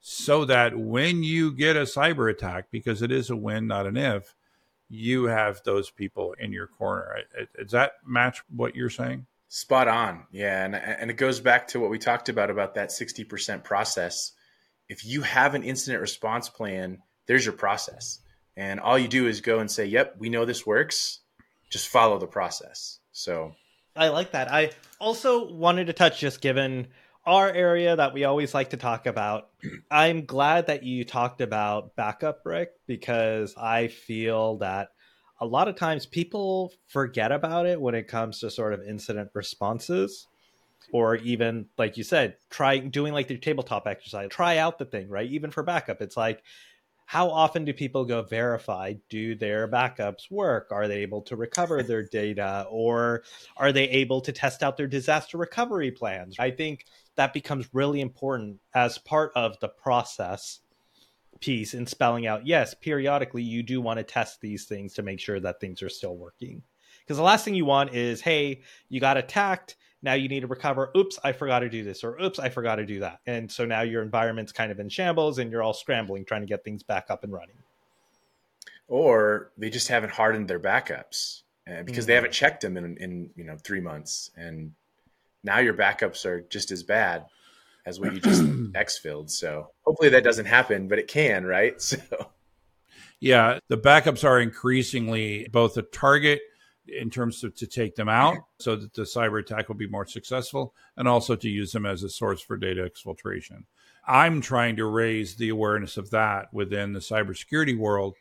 so 0.00 0.44
that 0.44 0.78
when 0.78 1.22
you 1.22 1.52
get 1.52 1.76
a 1.76 1.82
cyber 1.82 2.30
attack, 2.30 2.66
because 2.70 3.02
it 3.02 3.10
is 3.10 3.30
a 3.30 3.36
when, 3.36 3.66
not 3.66 3.86
an 3.86 3.96
if, 3.96 4.34
you 4.88 5.24
have 5.24 5.60
those 5.64 5.90
people 5.90 6.34
in 6.38 6.52
your 6.52 6.66
corner. 6.66 7.18
Does 7.58 7.72
that 7.72 7.92
match 8.06 8.42
what 8.54 8.74
you're 8.74 8.90
saying? 8.90 9.26
Spot 9.48 9.88
on. 9.88 10.24
Yeah. 10.30 10.64
And, 10.64 10.74
and 10.74 11.10
it 11.10 11.16
goes 11.16 11.40
back 11.40 11.68
to 11.68 11.80
what 11.80 11.90
we 11.90 11.98
talked 11.98 12.28
about, 12.28 12.50
about 12.50 12.74
that 12.74 12.90
60% 12.90 13.64
process. 13.64 14.32
If 14.88 15.04
you 15.04 15.22
have 15.22 15.54
an 15.54 15.62
incident 15.62 16.00
response 16.00 16.48
plan, 16.48 17.02
there's 17.26 17.44
your 17.44 17.54
process. 17.54 18.20
And 18.56 18.80
all 18.80 18.98
you 18.98 19.08
do 19.08 19.26
is 19.26 19.40
go 19.40 19.58
and 19.58 19.70
say, 19.70 19.84
yep, 19.84 20.16
we 20.18 20.30
know 20.30 20.44
this 20.44 20.66
works. 20.66 21.20
Just 21.70 21.88
follow 21.88 22.18
the 22.18 22.26
process. 22.26 22.98
So 23.12 23.52
I 23.94 24.08
like 24.08 24.32
that. 24.32 24.50
I 24.50 24.70
also 24.98 25.52
wanted 25.52 25.88
to 25.88 25.92
touch, 25.92 26.20
just 26.20 26.40
given 26.40 26.88
our 27.28 27.50
area 27.50 27.94
that 27.94 28.14
we 28.14 28.24
always 28.24 28.54
like 28.54 28.70
to 28.70 28.78
talk 28.78 29.06
about. 29.06 29.50
I'm 29.90 30.24
glad 30.24 30.68
that 30.68 30.82
you 30.82 31.04
talked 31.04 31.42
about 31.42 31.94
backup, 31.94 32.40
Rick, 32.44 32.70
because 32.86 33.54
I 33.56 33.88
feel 33.88 34.56
that 34.58 34.88
a 35.38 35.46
lot 35.46 35.68
of 35.68 35.76
times 35.76 36.06
people 36.06 36.72
forget 36.86 37.30
about 37.30 37.66
it 37.66 37.80
when 37.80 37.94
it 37.94 38.08
comes 38.08 38.40
to 38.40 38.50
sort 38.50 38.72
of 38.72 38.82
incident 38.82 39.30
responses 39.34 40.26
or 40.90 41.16
even 41.16 41.66
like 41.76 41.96
you 41.96 42.02
said 42.02 42.36
try 42.50 42.78
doing 42.78 43.12
like 43.12 43.28
the 43.28 43.36
tabletop 43.36 43.86
exercise 43.86 44.28
try 44.30 44.56
out 44.56 44.78
the 44.78 44.84
thing 44.84 45.08
right? 45.08 45.30
Even 45.30 45.50
for 45.50 45.62
backup 45.62 46.00
it's 46.00 46.16
like 46.16 46.42
how 47.04 47.30
often 47.30 47.64
do 47.64 47.72
people 47.72 48.04
go 48.04 48.22
verify 48.22 48.94
do 49.08 49.34
their 49.34 49.66
backups 49.68 50.30
work? 50.30 50.68
Are 50.70 50.88
they 50.88 50.98
able 50.98 51.22
to 51.22 51.36
recover 51.36 51.82
their 51.84 52.02
data 52.02 52.66
or 52.70 53.22
are 53.56 53.72
they 53.72 53.88
able 53.88 54.20
to 54.22 54.32
test 54.32 54.62
out 54.62 54.76
their 54.76 54.86
disaster 54.86 55.38
recovery 55.38 55.90
plans? 55.90 56.36
I 56.38 56.50
think 56.50 56.84
that 57.18 57.32
becomes 57.32 57.68
really 57.72 58.00
important 58.00 58.60
as 58.74 58.96
part 58.96 59.32
of 59.34 59.58
the 59.58 59.68
process 59.68 60.60
piece 61.40 61.74
in 61.74 61.86
spelling 61.86 62.26
out 62.26 62.46
yes 62.46 62.74
periodically 62.74 63.42
you 63.42 63.62
do 63.62 63.80
want 63.80 63.98
to 63.98 64.04
test 64.04 64.40
these 64.40 64.64
things 64.64 64.94
to 64.94 65.02
make 65.02 65.20
sure 65.20 65.38
that 65.38 65.60
things 65.60 65.82
are 65.82 65.88
still 65.88 66.16
working. 66.16 66.62
Because 67.00 67.16
the 67.16 67.22
last 67.24 67.44
thing 67.44 67.54
you 67.54 67.64
want 67.64 67.92
is 67.92 68.20
hey 68.20 68.62
you 68.88 69.00
got 69.00 69.16
attacked 69.16 69.76
now 70.00 70.14
you 70.14 70.28
need 70.28 70.40
to 70.40 70.46
recover. 70.46 70.90
Oops 70.96 71.18
i 71.24 71.32
forgot 71.32 71.60
to 71.60 71.68
do 71.68 71.82
this 71.82 72.04
or 72.04 72.20
oops 72.20 72.38
i 72.38 72.48
forgot 72.48 72.76
to 72.76 72.86
do 72.86 73.00
that. 73.00 73.18
And 73.26 73.50
so 73.50 73.66
now 73.66 73.82
your 73.82 74.02
environment's 74.02 74.52
kind 74.52 74.70
of 74.70 74.78
in 74.78 74.88
shambles 74.88 75.38
and 75.38 75.50
you're 75.50 75.62
all 75.62 75.74
scrambling 75.74 76.24
trying 76.24 76.42
to 76.42 76.46
get 76.46 76.64
things 76.64 76.84
back 76.84 77.06
up 77.10 77.24
and 77.24 77.32
running. 77.32 77.56
Or 78.86 79.50
they 79.58 79.70
just 79.70 79.88
haven't 79.88 80.12
hardened 80.12 80.46
their 80.46 80.60
backups 80.60 81.42
uh, 81.68 81.82
because 81.82 82.04
mm-hmm. 82.04 82.06
they 82.06 82.14
haven't 82.14 82.32
checked 82.32 82.62
them 82.62 82.76
in, 82.76 82.96
in 82.96 83.30
you 83.34 83.44
know 83.44 83.56
three 83.56 83.80
months 83.80 84.30
and 84.36 84.72
now 85.44 85.58
your 85.58 85.74
backups 85.74 86.24
are 86.24 86.42
just 86.42 86.70
as 86.70 86.82
bad 86.82 87.26
as 87.86 88.00
what 88.00 88.12
you 88.12 88.20
just 88.20 88.42
exfilled 88.74 89.30
so 89.30 89.70
hopefully 89.82 90.08
that 90.08 90.24
doesn't 90.24 90.46
happen 90.46 90.88
but 90.88 90.98
it 90.98 91.08
can 91.08 91.44
right 91.44 91.80
so 91.82 91.98
yeah 93.20 93.58
the 93.68 93.78
backups 93.78 94.24
are 94.24 94.40
increasingly 94.40 95.48
both 95.52 95.76
a 95.76 95.82
target 95.82 96.40
in 96.88 97.10
terms 97.10 97.44
of 97.44 97.54
to 97.54 97.66
take 97.66 97.94
them 97.94 98.08
out 98.08 98.38
so 98.58 98.76
that 98.76 98.94
the 98.94 99.02
cyber 99.02 99.40
attack 99.40 99.68
will 99.68 99.76
be 99.76 99.88
more 99.88 100.06
successful 100.06 100.74
and 100.96 101.06
also 101.06 101.36
to 101.36 101.48
use 101.48 101.72
them 101.72 101.86
as 101.86 102.02
a 102.02 102.08
source 102.08 102.40
for 102.40 102.56
data 102.56 102.88
exfiltration. 102.88 103.64
I'm 104.06 104.40
trying 104.40 104.76
to 104.76 104.86
raise 104.86 105.36
the 105.36 105.50
awareness 105.50 105.96
of 105.96 106.10
that 106.10 106.52
within 106.52 106.92
the 106.92 107.00
cybersecurity 107.00 107.76
world. 107.76 108.14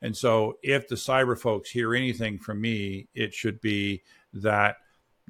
And 0.00 0.16
so 0.16 0.58
if 0.62 0.88
the 0.88 0.94
cyber 0.94 1.38
folks 1.38 1.70
hear 1.70 1.94
anything 1.94 2.38
from 2.38 2.60
me, 2.60 3.08
it 3.14 3.34
should 3.34 3.60
be 3.60 4.02
that 4.32 4.76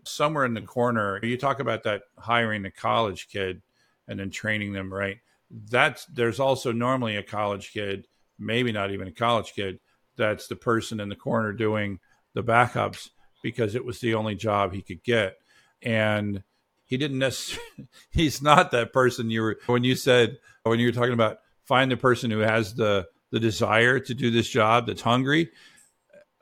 somewhere 0.05 0.45
in 0.45 0.55
the 0.55 0.63
corner, 0.63 1.21
you 1.23 1.37
talk 1.37 1.61
about 1.61 1.83
that 1.85 2.03
hiring 2.19 2.65
a 2.65 2.71
college 2.71 3.29
kid 3.29 3.63
and 4.09 4.19
then 4.21 4.31
training 4.31 4.73
them, 4.73 4.93
right? 4.93 5.19
That's 5.51 6.05
there's 6.07 6.41
also 6.41 6.73
normally 6.73 7.17
a 7.17 7.23
college 7.23 7.73
kid, 7.73 8.07
maybe 8.39 8.73
not 8.73 8.91
even 8.91 9.09
a 9.09 9.13
college 9.13 9.53
kid, 9.55 9.81
that's 10.17 10.47
the 10.47 10.57
person 10.57 11.01
in 11.01 11.09
the 11.09 11.17
corner 11.17 11.53
doing 11.53 11.99
the 12.35 12.43
backups 12.43 13.11
because 13.43 13.75
it 13.75 13.85
was 13.85 14.01
the 14.01 14.15
only 14.15 14.35
job 14.35 14.73
he 14.73 14.83
could 14.83 15.03
get. 15.03 15.37
And 15.83 16.43
he 16.85 16.97
didn't 16.97 17.19
necessarily, 17.19 17.89
he's 18.11 18.43
not 18.43 18.71
that 18.71 18.93
person 18.93 19.31
you 19.31 19.43
were, 19.43 19.59
when 19.67 19.85
you 19.85 19.95
said, 19.95 20.39
when 20.63 20.79
you 20.79 20.87
were 20.87 20.93
talking 20.93 21.13
about 21.13 21.39
find 21.65 21.91
the 21.91 21.97
person 21.97 22.31
who 22.31 22.41
has 22.41 22.75
the, 22.75 23.07
the 23.31 23.41
desire 23.41 23.99
to 23.99 24.15
do 24.15 24.31
this 24.31 24.49
job 24.49 24.87
that's 24.87 25.03
hungry. 25.03 25.51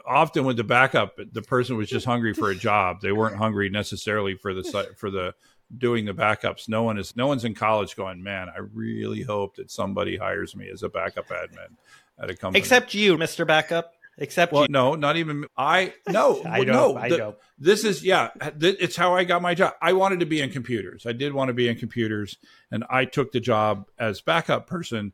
Often 0.07 0.45
with 0.45 0.57
the 0.57 0.65
backup, 0.65 1.19
the 1.33 1.43
person 1.43 1.77
was 1.77 1.89
just 1.89 2.07
hungry 2.07 2.35
for 2.35 2.51
a 2.51 2.55
job. 2.55 3.01
They 3.01 3.13
weren't 3.13 3.37
hungry 3.37 3.69
necessarily 3.69 4.35
for 4.35 4.55
the 4.55 4.63
for 4.97 5.11
the 5.11 5.35
doing 5.77 6.05
the 6.05 6.13
backups. 6.13 6.69
No 6.69 6.83
one 6.83 6.99
is 6.99 7.17
no 7.17 7.27
one's 7.27 7.45
in 7.45 7.55
college 7.55 7.97
going, 7.97 8.23
man. 8.23 8.49
I 8.49 8.61
really 8.73 9.23
hope 9.23 9.57
that 9.57 9.71
somebody 9.71 10.17
hires 10.17 10.55
me 10.55 10.69
as 10.69 10.83
a 10.83 10.89
backup 10.89 11.29
admin 11.29 11.77
at 12.19 12.31
a 12.31 12.37
company. 12.37 12.59
Except 12.59 12.95
you, 12.95 13.17
Mister 13.17 13.45
Backup. 13.45 13.93
Except 14.19 14.53
well, 14.53 14.63
you. 14.63 14.69
no, 14.69 14.95
not 14.95 15.17
even 15.17 15.47
I. 15.57 15.95
No, 16.09 16.43
I 16.47 16.65
know. 16.65 16.93
No, 16.93 16.99
I 16.99 17.09
know. 17.09 17.37
This 17.59 17.85
is 17.85 18.05
yeah. 18.05 18.31
Th- 18.59 18.77
it's 18.79 18.97
how 18.97 19.15
I 19.15 19.25
got 19.25 19.41
my 19.41 19.55
job. 19.55 19.75
I 19.81 19.95
wanted 19.95 20.21
to 20.21 20.27
be 20.27 20.41
in 20.41 20.51
computers. 20.51 21.07
I 21.07 21.13
did 21.13 21.33
want 21.33 21.49
to 21.49 21.55
be 21.55 21.69
in 21.69 21.77
computers, 21.77 22.37
and 22.71 22.85
I 22.91 23.07
took 23.07 23.33
the 23.33 23.41
job 23.41 23.89
as 23.99 24.21
backup 24.21 24.67
person 24.67 25.13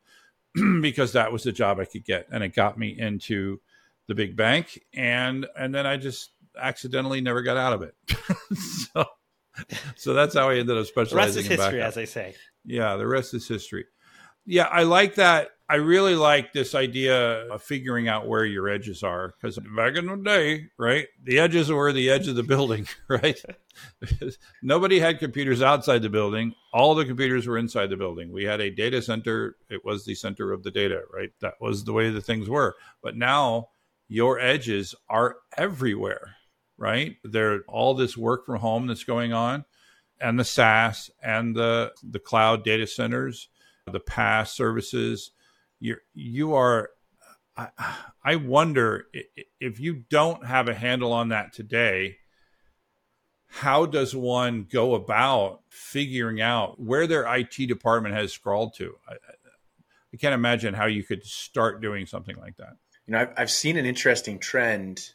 because 0.80 1.12
that 1.12 1.32
was 1.32 1.44
the 1.44 1.52
job 1.52 1.78
I 1.78 1.84
could 1.84 2.04
get, 2.04 2.26
and 2.32 2.42
it 2.42 2.54
got 2.54 2.76
me 2.76 2.98
into 2.98 3.60
the 4.08 4.14
big 4.14 4.36
bank, 4.36 4.82
and 4.92 5.46
and 5.56 5.74
then 5.74 5.86
I 5.86 5.96
just 5.96 6.32
accidentally 6.58 7.20
never 7.20 7.42
got 7.42 7.56
out 7.56 7.72
of 7.72 7.82
it. 7.82 7.94
so, 8.56 9.04
so 9.96 10.14
that's 10.14 10.34
how 10.34 10.48
I 10.48 10.56
ended 10.56 10.76
up 10.76 10.86
specializing. 10.86 11.44
In 11.44 11.48
the 11.50 11.56
rest 11.56 11.60
is 11.60 11.64
history, 11.64 11.82
as 11.82 11.96
I 11.96 12.04
say. 12.04 12.34
Yeah, 12.64 12.96
the 12.96 13.06
rest 13.06 13.34
is 13.34 13.46
history. 13.46 13.84
Yeah, 14.44 14.64
I 14.64 14.82
like 14.82 15.14
that 15.16 15.50
I 15.70 15.76
really 15.76 16.14
like 16.14 16.54
this 16.54 16.74
idea 16.74 17.46
of 17.48 17.62
figuring 17.62 18.08
out 18.08 18.26
where 18.26 18.46
your 18.46 18.70
edges 18.70 19.02
are 19.02 19.34
because 19.38 19.58
back 19.76 19.96
in 19.96 20.06
the 20.06 20.16
day, 20.16 20.68
right, 20.78 21.06
the 21.22 21.38
edges 21.38 21.70
were 21.70 21.92
the 21.92 22.08
edge 22.08 22.26
of 22.26 22.36
the 22.36 22.42
building, 22.42 22.86
right? 23.08 23.38
Nobody 24.62 24.98
had 24.98 25.18
computers 25.18 25.60
outside 25.60 26.00
the 26.00 26.08
building. 26.08 26.54
All 26.72 26.94
the 26.94 27.04
computers 27.04 27.46
were 27.46 27.58
inside 27.58 27.90
the 27.90 27.98
building. 27.98 28.32
We 28.32 28.44
had 28.44 28.62
a 28.62 28.70
data 28.70 29.02
center. 29.02 29.56
It 29.68 29.84
was 29.84 30.06
the 30.06 30.14
center 30.14 30.52
of 30.52 30.62
the 30.62 30.70
data, 30.70 31.02
right? 31.12 31.32
That 31.40 31.54
was 31.60 31.84
the 31.84 31.92
way 31.92 32.08
the 32.08 32.22
things 32.22 32.48
were. 32.48 32.74
But 33.02 33.16
now 33.16 33.68
your 34.08 34.40
edges 34.40 34.94
are 35.08 35.36
everywhere, 35.56 36.36
right? 36.76 37.16
There 37.24 37.60
all 37.68 37.94
this 37.94 38.16
work 38.16 38.46
from 38.46 38.60
home 38.60 38.86
that's 38.86 39.04
going 39.04 39.32
on 39.32 39.64
and 40.20 40.38
the 40.38 40.44
SaaS 40.44 41.10
and 41.22 41.54
the 41.54 41.92
the 42.02 42.18
cloud 42.18 42.64
data 42.64 42.86
centers, 42.86 43.48
the 43.86 44.00
PaaS 44.00 44.48
services 44.48 45.30
you 45.80 45.96
you 46.14 46.54
are 46.54 46.90
I, 48.24 48.36
wonder 48.36 49.08
if 49.60 49.80
you 49.80 50.04
don't 50.08 50.46
have 50.46 50.68
a 50.68 50.74
handle 50.74 51.12
on 51.12 51.30
that 51.30 51.52
today 51.52 52.18
how 53.48 53.86
does 53.86 54.14
one 54.14 54.66
go 54.70 54.94
about 54.94 55.62
figuring 55.68 56.40
out 56.40 56.78
where 56.78 57.06
their 57.06 57.26
IT 57.34 57.56
department 57.66 58.14
has 58.14 58.32
scrawled 58.32 58.74
to? 58.74 58.94
I, 59.08 59.14
I, 59.14 60.16
can't 60.18 60.34
imagine 60.34 60.74
how 60.74 60.84
you 60.86 61.02
could 61.02 61.24
start 61.24 61.80
doing 61.80 62.04
something 62.04 62.36
like 62.36 62.58
that. 62.58 62.76
You 63.08 63.12
know, 63.12 63.20
I've, 63.20 63.32
I've 63.38 63.50
seen 63.50 63.78
an 63.78 63.86
interesting 63.86 64.38
trend 64.38 65.12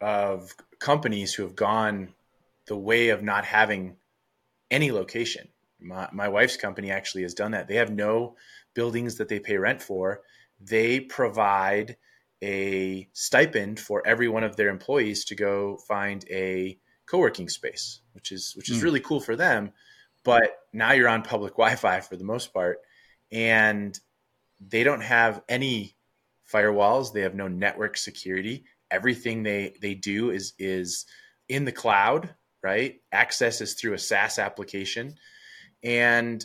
of 0.00 0.54
companies 0.78 1.34
who 1.34 1.42
have 1.42 1.54
gone 1.54 2.14
the 2.66 2.76
way 2.76 3.10
of 3.10 3.22
not 3.22 3.44
having 3.44 3.96
any 4.70 4.90
location. 4.90 5.48
My, 5.78 6.08
my 6.12 6.28
wife's 6.28 6.56
company 6.56 6.90
actually 6.90 7.22
has 7.22 7.34
done 7.34 7.50
that. 7.50 7.68
They 7.68 7.76
have 7.76 7.90
no 7.90 8.36
buildings 8.72 9.16
that 9.16 9.28
they 9.28 9.38
pay 9.38 9.58
rent 9.58 9.82
for, 9.82 10.22
they 10.58 10.98
provide 10.98 11.96
a 12.42 13.06
stipend 13.12 13.78
for 13.78 14.06
every 14.06 14.28
one 14.28 14.42
of 14.42 14.56
their 14.56 14.68
employees 14.68 15.26
to 15.26 15.34
go 15.34 15.76
find 15.86 16.24
a 16.30 16.78
co-working 17.06 17.50
space, 17.50 18.00
which 18.12 18.32
is 18.32 18.54
which 18.56 18.70
is 18.70 18.78
mm. 18.78 18.82
really 18.82 19.00
cool 19.00 19.20
for 19.20 19.36
them. 19.36 19.72
But 20.24 20.58
now 20.72 20.92
you're 20.92 21.08
on 21.08 21.22
public 21.22 21.52
Wi-Fi 21.56 22.00
for 22.00 22.16
the 22.16 22.24
most 22.24 22.54
part, 22.54 22.78
and 23.30 23.98
they 24.58 24.84
don't 24.84 25.02
have 25.02 25.42
any 25.50 25.96
firewalls. 26.52 27.12
They 27.12 27.22
have 27.22 27.34
no 27.34 27.48
network 27.48 27.96
security. 27.96 28.64
Everything 28.90 29.42
they 29.42 29.74
they 29.80 29.94
do 29.94 30.30
is 30.30 30.54
is 30.58 31.06
in 31.48 31.64
the 31.64 31.72
cloud, 31.72 32.34
right? 32.62 33.00
Access 33.12 33.60
is 33.60 33.74
through 33.74 33.94
a 33.94 33.98
SaaS 33.98 34.38
application, 34.38 35.16
and 35.82 36.44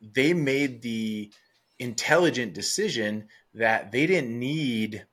they 0.00 0.34
made 0.34 0.82
the 0.82 1.32
intelligent 1.78 2.52
decision 2.52 3.28
that 3.54 3.90
they 3.92 4.06
didn't 4.06 4.38
need 4.38 5.06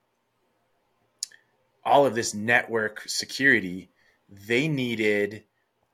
all 1.83 2.05
of 2.05 2.15
this 2.15 2.33
network 2.33 3.01
security. 3.07 3.89
They 4.29 4.67
needed 4.67 5.43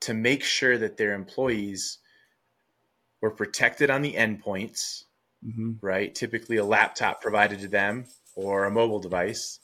to 0.00 0.14
make 0.14 0.42
sure 0.42 0.76
that 0.76 0.96
their 0.96 1.14
employees 1.14 1.98
were 3.20 3.30
protected 3.30 3.90
on 3.90 4.02
the 4.02 4.14
endpoints, 4.14 5.03
mm-hmm. 5.46 5.72
right? 5.80 6.14
Typically, 6.14 6.56
a 6.56 6.64
laptop 6.64 7.20
provided 7.20 7.60
to 7.60 7.68
them 7.68 8.06
or 8.34 8.64
a 8.64 8.70
mobile 8.70 9.00
device. 9.00 9.58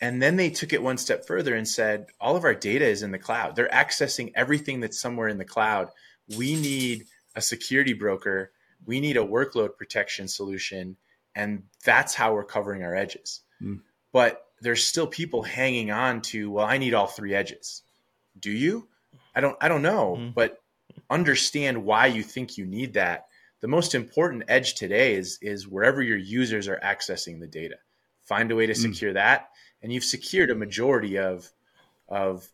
And 0.00 0.22
then 0.22 0.36
they 0.36 0.50
took 0.50 0.72
it 0.72 0.82
one 0.82 0.96
step 0.96 1.26
further 1.26 1.54
and 1.54 1.66
said, 1.66 2.06
all 2.20 2.36
of 2.36 2.44
our 2.44 2.54
data 2.54 2.86
is 2.86 3.02
in 3.02 3.10
the 3.10 3.18
cloud. 3.18 3.56
They're 3.56 3.68
accessing 3.68 4.32
everything 4.34 4.80
that's 4.80 5.00
somewhere 5.00 5.28
in 5.28 5.38
the 5.38 5.44
cloud. 5.44 5.88
We 6.36 6.54
need 6.54 7.06
a 7.34 7.40
security 7.40 7.94
broker 7.94 8.52
we 8.86 9.00
need 9.00 9.16
a 9.16 9.24
workload 9.24 9.76
protection 9.76 10.28
solution 10.28 10.96
and 11.34 11.62
that's 11.84 12.14
how 12.14 12.34
we're 12.34 12.44
covering 12.44 12.82
our 12.82 12.94
edges 12.94 13.40
mm. 13.62 13.80
but 14.12 14.46
there's 14.60 14.84
still 14.84 15.06
people 15.06 15.42
hanging 15.42 15.90
on 15.90 16.20
to 16.20 16.50
well 16.50 16.66
i 16.66 16.78
need 16.78 16.94
all 16.94 17.06
three 17.06 17.34
edges 17.34 17.82
do 18.38 18.50
you 18.50 18.88
i 19.34 19.40
don't 19.40 19.56
i 19.60 19.68
don't 19.68 19.82
know 19.82 20.16
mm. 20.18 20.34
but 20.34 20.60
understand 21.10 21.84
why 21.84 22.06
you 22.06 22.22
think 22.22 22.58
you 22.58 22.66
need 22.66 22.94
that 22.94 23.27
the 23.60 23.68
most 23.68 23.94
important 23.94 24.44
edge 24.48 24.74
today 24.74 25.14
is 25.14 25.38
is 25.42 25.68
wherever 25.68 26.02
your 26.02 26.18
users 26.18 26.68
are 26.68 26.80
accessing 26.84 27.40
the 27.40 27.46
data 27.46 27.76
find 28.24 28.50
a 28.50 28.56
way 28.56 28.66
to 28.66 28.72
mm. 28.72 28.76
secure 28.76 29.12
that 29.12 29.50
and 29.82 29.92
you've 29.92 30.04
secured 30.04 30.50
a 30.50 30.54
majority 30.54 31.18
of 31.18 31.50
of 32.08 32.48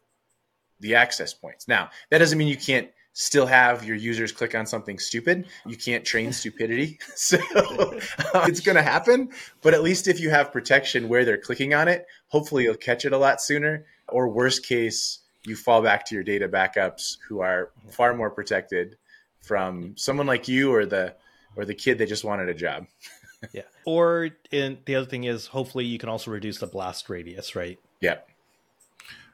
the 0.81 0.95
access 0.95 1.33
points 1.33 1.69
now 1.69 1.91
that 2.11 2.19
doesn't 2.19 2.39
mean 2.39 2.49
you 2.49 2.57
can't 2.57 2.89
still 3.15 3.47
have 3.47 3.85
your 3.85 3.97
users 3.97 4.33
click 4.33 4.55
on 4.55 4.67
something 4.67 4.99
stupid. 4.99 5.47
You 5.65 5.77
can't 5.77 6.05
train 6.05 6.33
stupidity. 6.43 6.99
So 7.17 7.39
uh, 7.39 7.99
it's 8.49 8.61
going 8.61 8.77
to 8.77 8.83
happen. 8.83 9.31
But 9.63 9.73
at 9.73 9.83
least 9.83 10.09
if 10.09 10.21
you 10.21 10.31
have 10.31 10.53
protection 10.53 11.09
where 11.09 11.25
they're 11.25 11.39
clicking 11.39 11.73
on 11.73 11.89
it, 11.89 12.07
hopefully 12.29 12.65
you'll 12.65 12.75
catch 12.75 13.05
it 13.05 13.13
a 13.13 13.19
lot 13.19 13.41
sooner. 13.41 13.87
Or 14.09 14.29
worst 14.29 14.67
case, 14.67 15.21
you 15.47 15.57
fall 15.57 15.81
back 15.81 16.05
to 16.07 16.15
your 16.15 16.25
data 16.25 16.49
backups 16.49 17.17
who 17.29 17.41
are 17.41 17.71
far 17.91 18.15
more 18.15 18.31
protected 18.31 18.97
from 19.45 19.97
someone 19.97 20.27
like 20.27 20.49
you 20.49 20.73
or 20.73 20.87
the 20.87 21.15
or 21.57 21.65
the 21.65 21.75
kid 21.75 21.99
that 21.99 22.09
just 22.09 22.25
wanted 22.25 22.49
a 22.49 22.55
job. 22.55 22.87
yeah. 23.53 23.63
Or 23.85 24.31
in, 24.51 24.79
the 24.87 24.97
other 24.97 25.07
thing 25.07 25.25
is 25.25 25.47
hopefully 25.47 25.85
you 25.85 25.99
can 25.99 26.09
also 26.09 26.31
reduce 26.31 26.59
the 26.59 26.67
blast 26.67 27.09
radius, 27.09 27.55
right? 27.55 27.79
Yeah. 28.01 28.19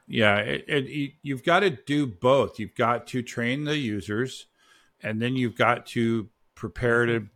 Yeah, 0.07 0.39
it, 0.39 0.65
it, 0.67 1.13
you've 1.23 1.45
got 1.45 1.61
to 1.61 1.71
do 1.71 2.07
both. 2.07 2.59
You've 2.59 2.75
got 2.75 3.07
to 3.09 3.23
train 3.23 3.65
the 3.65 3.77
users, 3.77 4.47
and 5.03 5.23
then 5.23 5.37
you've 5.37 5.57
got 5.57 5.87
to 5.87 6.29
prepare 6.57 7.07
to 7.07 7.27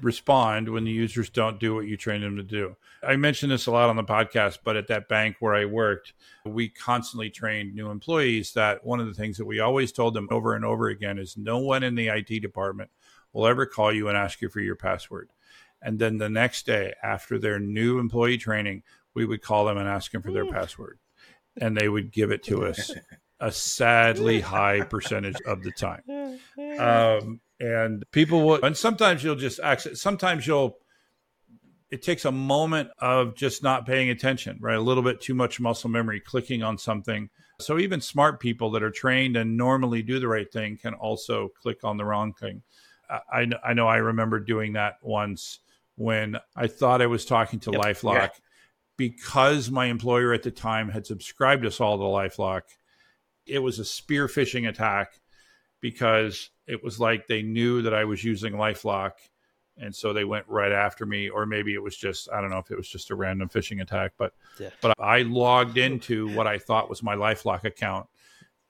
respond 0.00 0.68
when 0.68 0.84
the 0.84 0.90
users 0.90 1.28
don't 1.28 1.58
do 1.58 1.74
what 1.74 1.86
you 1.86 1.96
train 1.96 2.20
them 2.20 2.36
to 2.36 2.42
do. 2.42 2.76
I 3.02 3.16
mentioned 3.16 3.50
this 3.50 3.66
a 3.66 3.72
lot 3.72 3.88
on 3.88 3.96
the 3.96 4.04
podcast, 4.04 4.58
but 4.64 4.76
at 4.76 4.88
that 4.88 5.08
bank 5.08 5.36
where 5.40 5.54
I 5.54 5.64
worked, 5.64 6.12
we 6.44 6.68
constantly 6.68 7.30
trained 7.30 7.74
new 7.74 7.90
employees 7.90 8.52
that 8.52 8.84
one 8.84 9.00
of 9.00 9.06
the 9.06 9.14
things 9.14 9.36
that 9.38 9.44
we 9.44 9.60
always 9.60 9.90
told 9.92 10.14
them 10.14 10.28
over 10.30 10.54
and 10.54 10.64
over 10.64 10.88
again 10.88 11.18
is 11.18 11.36
no 11.36 11.58
one 11.58 11.82
in 11.82 11.94
the 11.94 12.08
IT 12.08 12.40
department 12.40 12.90
will 13.32 13.46
ever 13.46 13.66
call 13.66 13.92
you 13.92 14.08
and 14.08 14.16
ask 14.16 14.40
you 14.40 14.48
for 14.48 14.60
your 14.60 14.76
password. 14.76 15.30
And 15.82 15.98
then 15.98 16.18
the 16.18 16.28
next 16.28 16.64
day, 16.64 16.94
after 17.02 17.38
their 17.38 17.58
new 17.58 17.98
employee 17.98 18.38
training, 18.38 18.84
we 19.14 19.24
would 19.24 19.42
call 19.42 19.64
them 19.64 19.78
and 19.78 19.88
ask 19.88 20.12
them 20.12 20.22
for 20.22 20.30
their 20.30 20.46
password 20.46 20.98
and 21.60 21.76
they 21.76 21.88
would 21.88 22.12
give 22.12 22.30
it 22.30 22.42
to 22.44 22.64
us 22.66 22.90
a 23.42 23.50
sadly 23.50 24.40
high 24.40 24.82
percentage 24.82 25.40
of 25.46 25.64
the 25.64 25.72
time. 25.72 26.02
Um, 26.78 27.40
and 27.58 28.04
people 28.12 28.42
will, 28.42 28.64
and 28.64 28.76
sometimes 28.76 29.22
you'll 29.24 29.36
just 29.36 29.58
access, 29.60 30.00
sometimes 30.00 30.46
you'll, 30.46 30.78
it 31.90 32.02
takes 32.02 32.24
a 32.24 32.32
moment 32.32 32.90
of 32.98 33.34
just 33.34 33.62
not 33.62 33.84
paying 33.84 34.10
attention, 34.10 34.58
right? 34.60 34.76
A 34.76 34.80
little 34.80 35.02
bit 35.02 35.20
too 35.20 35.34
much 35.34 35.60
muscle 35.60 35.90
memory, 35.90 36.20
clicking 36.20 36.62
on 36.62 36.78
something. 36.78 37.28
So 37.60 37.78
even 37.78 38.00
smart 38.00 38.40
people 38.40 38.70
that 38.70 38.82
are 38.82 38.90
trained 38.90 39.36
and 39.36 39.56
normally 39.56 40.02
do 40.02 40.20
the 40.20 40.28
right 40.28 40.50
thing 40.50 40.78
can 40.78 40.94
also 40.94 41.50
click 41.60 41.84
on 41.84 41.96
the 41.96 42.04
wrong 42.04 42.32
thing. 42.32 42.62
I, 43.10 43.50
I 43.62 43.74
know 43.74 43.88
I 43.88 43.96
remember 43.96 44.38
doing 44.38 44.74
that 44.74 44.94
once 45.02 45.58
when 45.96 46.38
I 46.56 46.68
thought 46.68 47.02
I 47.02 47.06
was 47.06 47.26
talking 47.26 47.58
to 47.60 47.72
yep. 47.72 47.82
LifeLock. 47.82 48.14
Yeah 48.14 48.28
because 48.98 49.70
my 49.70 49.86
employer 49.86 50.32
at 50.32 50.42
the 50.42 50.50
time 50.50 50.88
had 50.88 51.06
subscribed 51.06 51.64
us 51.64 51.80
all 51.80 51.96
to 51.96 52.04
LifeLock, 52.04 52.62
it 53.46 53.58
was 53.58 53.78
a 53.78 53.84
spear 53.84 54.26
phishing 54.26 54.68
attack 54.68 55.20
because 55.80 56.50
it 56.66 56.82
was 56.82 57.00
like 57.00 57.26
they 57.26 57.42
knew 57.42 57.82
that 57.82 57.94
I 57.94 58.04
was 58.04 58.22
using 58.22 58.54
LifeLock. 58.54 59.12
And 59.78 59.94
so 59.94 60.12
they 60.12 60.24
went 60.24 60.46
right 60.48 60.70
after 60.70 61.06
me, 61.06 61.30
or 61.30 61.46
maybe 61.46 61.72
it 61.72 61.82
was 61.82 61.96
just 61.96 62.28
I 62.30 62.40
don't 62.40 62.50
know 62.50 62.58
if 62.58 62.70
it 62.70 62.76
was 62.76 62.88
just 62.88 63.10
a 63.10 63.14
random 63.14 63.48
phishing 63.48 63.80
attack, 63.80 64.12
but 64.18 64.34
yeah. 64.60 64.68
but 64.82 64.94
I 64.98 65.22
logged 65.22 65.78
into 65.78 66.28
what 66.34 66.46
I 66.46 66.58
thought 66.58 66.90
was 66.90 67.02
my 67.02 67.16
LifeLock 67.16 67.64
account, 67.64 68.06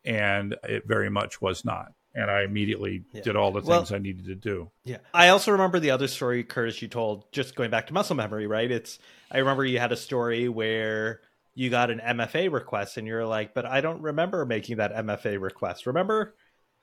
and 0.05 0.57
it 0.63 0.87
very 0.87 1.11
much 1.11 1.43
was 1.43 1.65
not 1.65 1.93
and 2.15 2.31
I 2.31 2.43
immediately 2.43 3.05
yeah. 3.13 3.23
did 3.23 3.37
all 3.37 3.53
the 3.53 3.61
things 3.61 3.91
well, 3.91 3.95
I 3.95 3.99
needed 3.99 4.27
to 4.27 4.35
do. 4.35 4.71
Yeah. 4.85 4.99
I 5.15 5.29
also 5.29 5.53
remember 5.53 5.81
the 5.81 5.91
other 5.91 6.09
story, 6.09 6.45
Curtis, 6.45 6.83
you 6.83 6.89
told, 6.89 7.31
just 7.33 7.55
going 7.55 7.71
back 7.71 7.87
to 7.87 7.95
muscle 7.95 8.17
memory, 8.17 8.47
right? 8.47 8.71
It's, 8.71 8.99
I 9.31 9.39
remember 9.39 9.65
you 9.65 9.79
had 9.79 9.93
a 9.93 9.97
story 9.97 10.49
where 10.49 11.21
you 11.55 11.71
got 11.71 11.91
an 11.91 12.01
MFA 12.01 12.51
request 12.51 12.97
and 12.97 13.07
you're 13.07 13.27
like, 13.27 13.55
but 13.55 13.67
I 13.67 13.81
don't 13.81 14.03
remember 14.03 14.47
making 14.47 14.79
that 14.79 14.95
MFA 14.95 15.41
request. 15.41 15.87
Remember? 15.87 16.35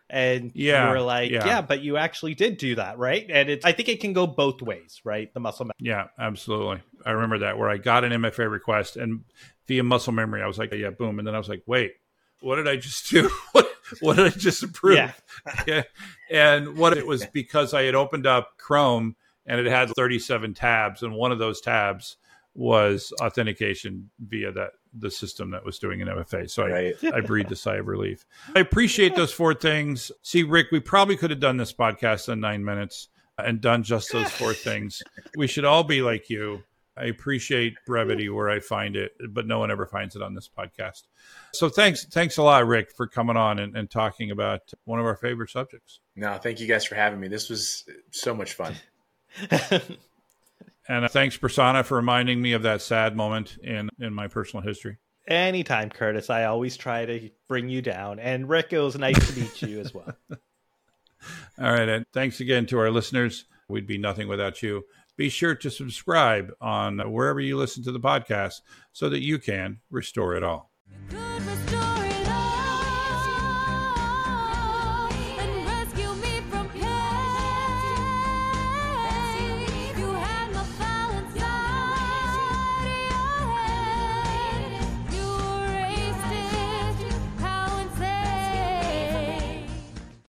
And 0.10 0.52
yeah, 0.56 0.88
you 0.88 0.94
were 0.94 1.02
like, 1.02 1.30
yeah. 1.30 1.46
yeah. 1.46 1.62
but 1.62 1.82
you 1.82 1.98
actually 1.98 2.34
did 2.34 2.58
do 2.58 2.76
that, 2.76 2.98
right? 2.98 3.26
And 3.30 3.50
it's, 3.50 3.64
I 3.64 3.74
think 3.74 3.90
it 3.90 4.00
can 4.00 4.14
go 4.14 4.26
both 4.26 4.62
ways, 4.62 5.02
right? 5.04 5.32
The 5.34 5.40
muscle 5.40 5.66
memory. 5.66 5.76
Yeah, 5.80 6.08
absolutely. 6.18 6.82
I 7.06 7.12
remember 7.12 7.40
that 7.40 7.58
where 7.60 7.70
I 7.70 7.78
got 7.78 8.04
an 8.04 8.12
MFA 8.12 8.50
request 8.50 8.98
and 8.98 9.24
via 9.68 9.84
muscle 9.84 10.14
memory, 10.14 10.42
I 10.42 10.48
was 10.48 10.58
like, 10.58 10.74
yeah, 10.74 10.90
boom. 10.90 11.20
And 11.20 11.28
then 11.28 11.36
I 11.36 11.38
was 11.38 11.50
like, 11.50 11.62
wait, 11.68 11.94
what 12.42 12.56
did 12.56 12.68
I 12.68 12.76
just 12.76 13.10
do? 13.10 13.30
what, 13.52 13.72
what 14.00 14.18
did 14.18 14.26
I 14.26 14.30
just 14.30 14.64
approve? 14.64 14.98
Yeah. 14.98 15.12
yeah. 15.68 15.84
And 16.32 16.76
what 16.76 16.98
it 16.98 17.06
was 17.06 17.26
because 17.28 17.74
I 17.74 17.84
had 17.84 17.96
opened 17.96 18.26
up 18.26 18.58
Chrome 18.58 19.16
and 19.46 19.60
it 19.60 19.70
had 19.70 19.90
37 19.90 20.54
tabs, 20.54 21.02
and 21.02 21.14
one 21.16 21.32
of 21.32 21.40
those 21.40 21.60
tabs 21.60 22.18
was 22.60 23.14
authentication 23.22 24.10
via 24.20 24.52
that 24.52 24.72
the 24.94 25.10
system 25.10 25.52
that 25.52 25.64
was 25.64 25.80
doing 25.80 26.02
an 26.02 26.10
MFA. 26.10 26.50
So 26.50 26.68
right. 26.68 26.94
I, 27.02 27.18
I 27.18 27.22
breathed 27.22 27.52
a 27.54 27.56
sigh 27.56 27.78
of 27.78 27.88
relief. 27.88 28.26
I 28.54 28.60
appreciate 28.60 29.16
those 29.16 29.32
four 29.32 29.54
things. 29.54 30.12
See, 30.24 30.44
Rick, 30.44 30.68
we 30.70 30.82
probably 30.82 31.16
could 31.16 31.30
have 31.30 31.40
done 31.40 31.56
this 31.56 31.72
podcast 31.72 32.28
in 32.28 32.42
nine 32.42 32.66
minutes. 32.66 33.08
and 33.38 33.62
done 33.62 33.84
just 33.84 34.12
those 34.12 34.30
four 34.30 34.54
things. 34.54 35.02
We 35.38 35.48
should 35.48 35.64
all 35.64 35.86
be 35.86 36.02
like 36.02 36.30
you. 36.30 36.64
I 36.98 37.06
appreciate 37.06 37.76
brevity 37.86 38.28
where 38.28 38.50
I 38.50 38.60
find 38.60 38.98
it, 38.98 39.14
but 39.30 39.48
no 39.48 39.60
one 39.60 39.72
ever 39.72 39.86
finds 39.86 40.18
it 40.18 40.22
on 40.22 40.36
this 40.36 40.50
podcast. 40.50 41.04
So 41.54 41.70
thanks, 41.70 42.06
thanks 42.08 42.36
a 42.36 42.44
lot, 42.44 42.68
Rick, 42.68 42.92
for 42.92 43.08
coming 43.08 43.38
on 43.38 43.60
and, 43.60 43.78
and 43.78 43.90
talking 43.90 44.32
about 44.32 44.74
one 44.84 45.00
of 45.00 45.06
our 45.06 45.16
favorite 45.16 45.50
subjects. 45.50 46.02
No, 46.18 46.38
thank 46.38 46.60
you 46.60 46.68
guys 46.68 46.84
for 46.84 46.96
having 46.96 47.22
me. 47.22 47.30
This 47.30 47.50
was 47.50 47.86
so 48.12 48.36
much 48.36 48.52
fun. 48.52 48.76
and 50.90 51.06
uh, 51.06 51.08
thanks, 51.08 51.38
Prasanna, 51.38 51.86
for 51.86 51.96
reminding 51.96 52.42
me 52.42 52.52
of 52.52 52.64
that 52.64 52.82
sad 52.82 53.16
moment 53.16 53.58
in 53.64 53.90
in 54.00 54.14
my 54.14 54.28
personal 54.28 54.64
history. 54.64 54.98
Anytime, 55.28 55.90
Curtis. 55.90 56.30
I 56.32 56.46
always 56.46 56.76
try 56.76 57.06
to 57.06 57.30
bring 57.48 57.70
you 57.70 57.84
down. 57.84 58.20
And 58.20 58.50
Rick, 58.50 58.74
it 58.74 58.80
was 58.80 58.98
nice 58.98 59.16
to 59.32 59.40
meet 59.40 59.62
you 59.62 59.80
as 59.80 59.94
well. 59.94 60.12
All 61.60 61.72
right. 61.72 61.88
And 61.88 62.06
thanks 62.14 62.40
again 62.40 62.66
to 62.68 62.80
our 62.80 62.90
listeners. 62.90 63.46
We'd 63.68 63.86
be 63.86 64.00
nothing 64.00 64.28
without 64.28 64.64
you. 64.64 64.86
Be 65.18 65.30
sure 65.30 65.54
to 65.54 65.70
subscribe 65.70 66.52
on 66.60 67.00
wherever 67.12 67.40
you 67.40 67.58
listen 67.58 67.84
to 67.84 67.92
the 67.92 68.00
podcast 68.00 68.62
so 68.92 69.10
that 69.10 69.22
you 69.22 69.38
can 69.38 69.82
restore 69.92 70.36
it 70.36 70.44
all. 70.44 70.72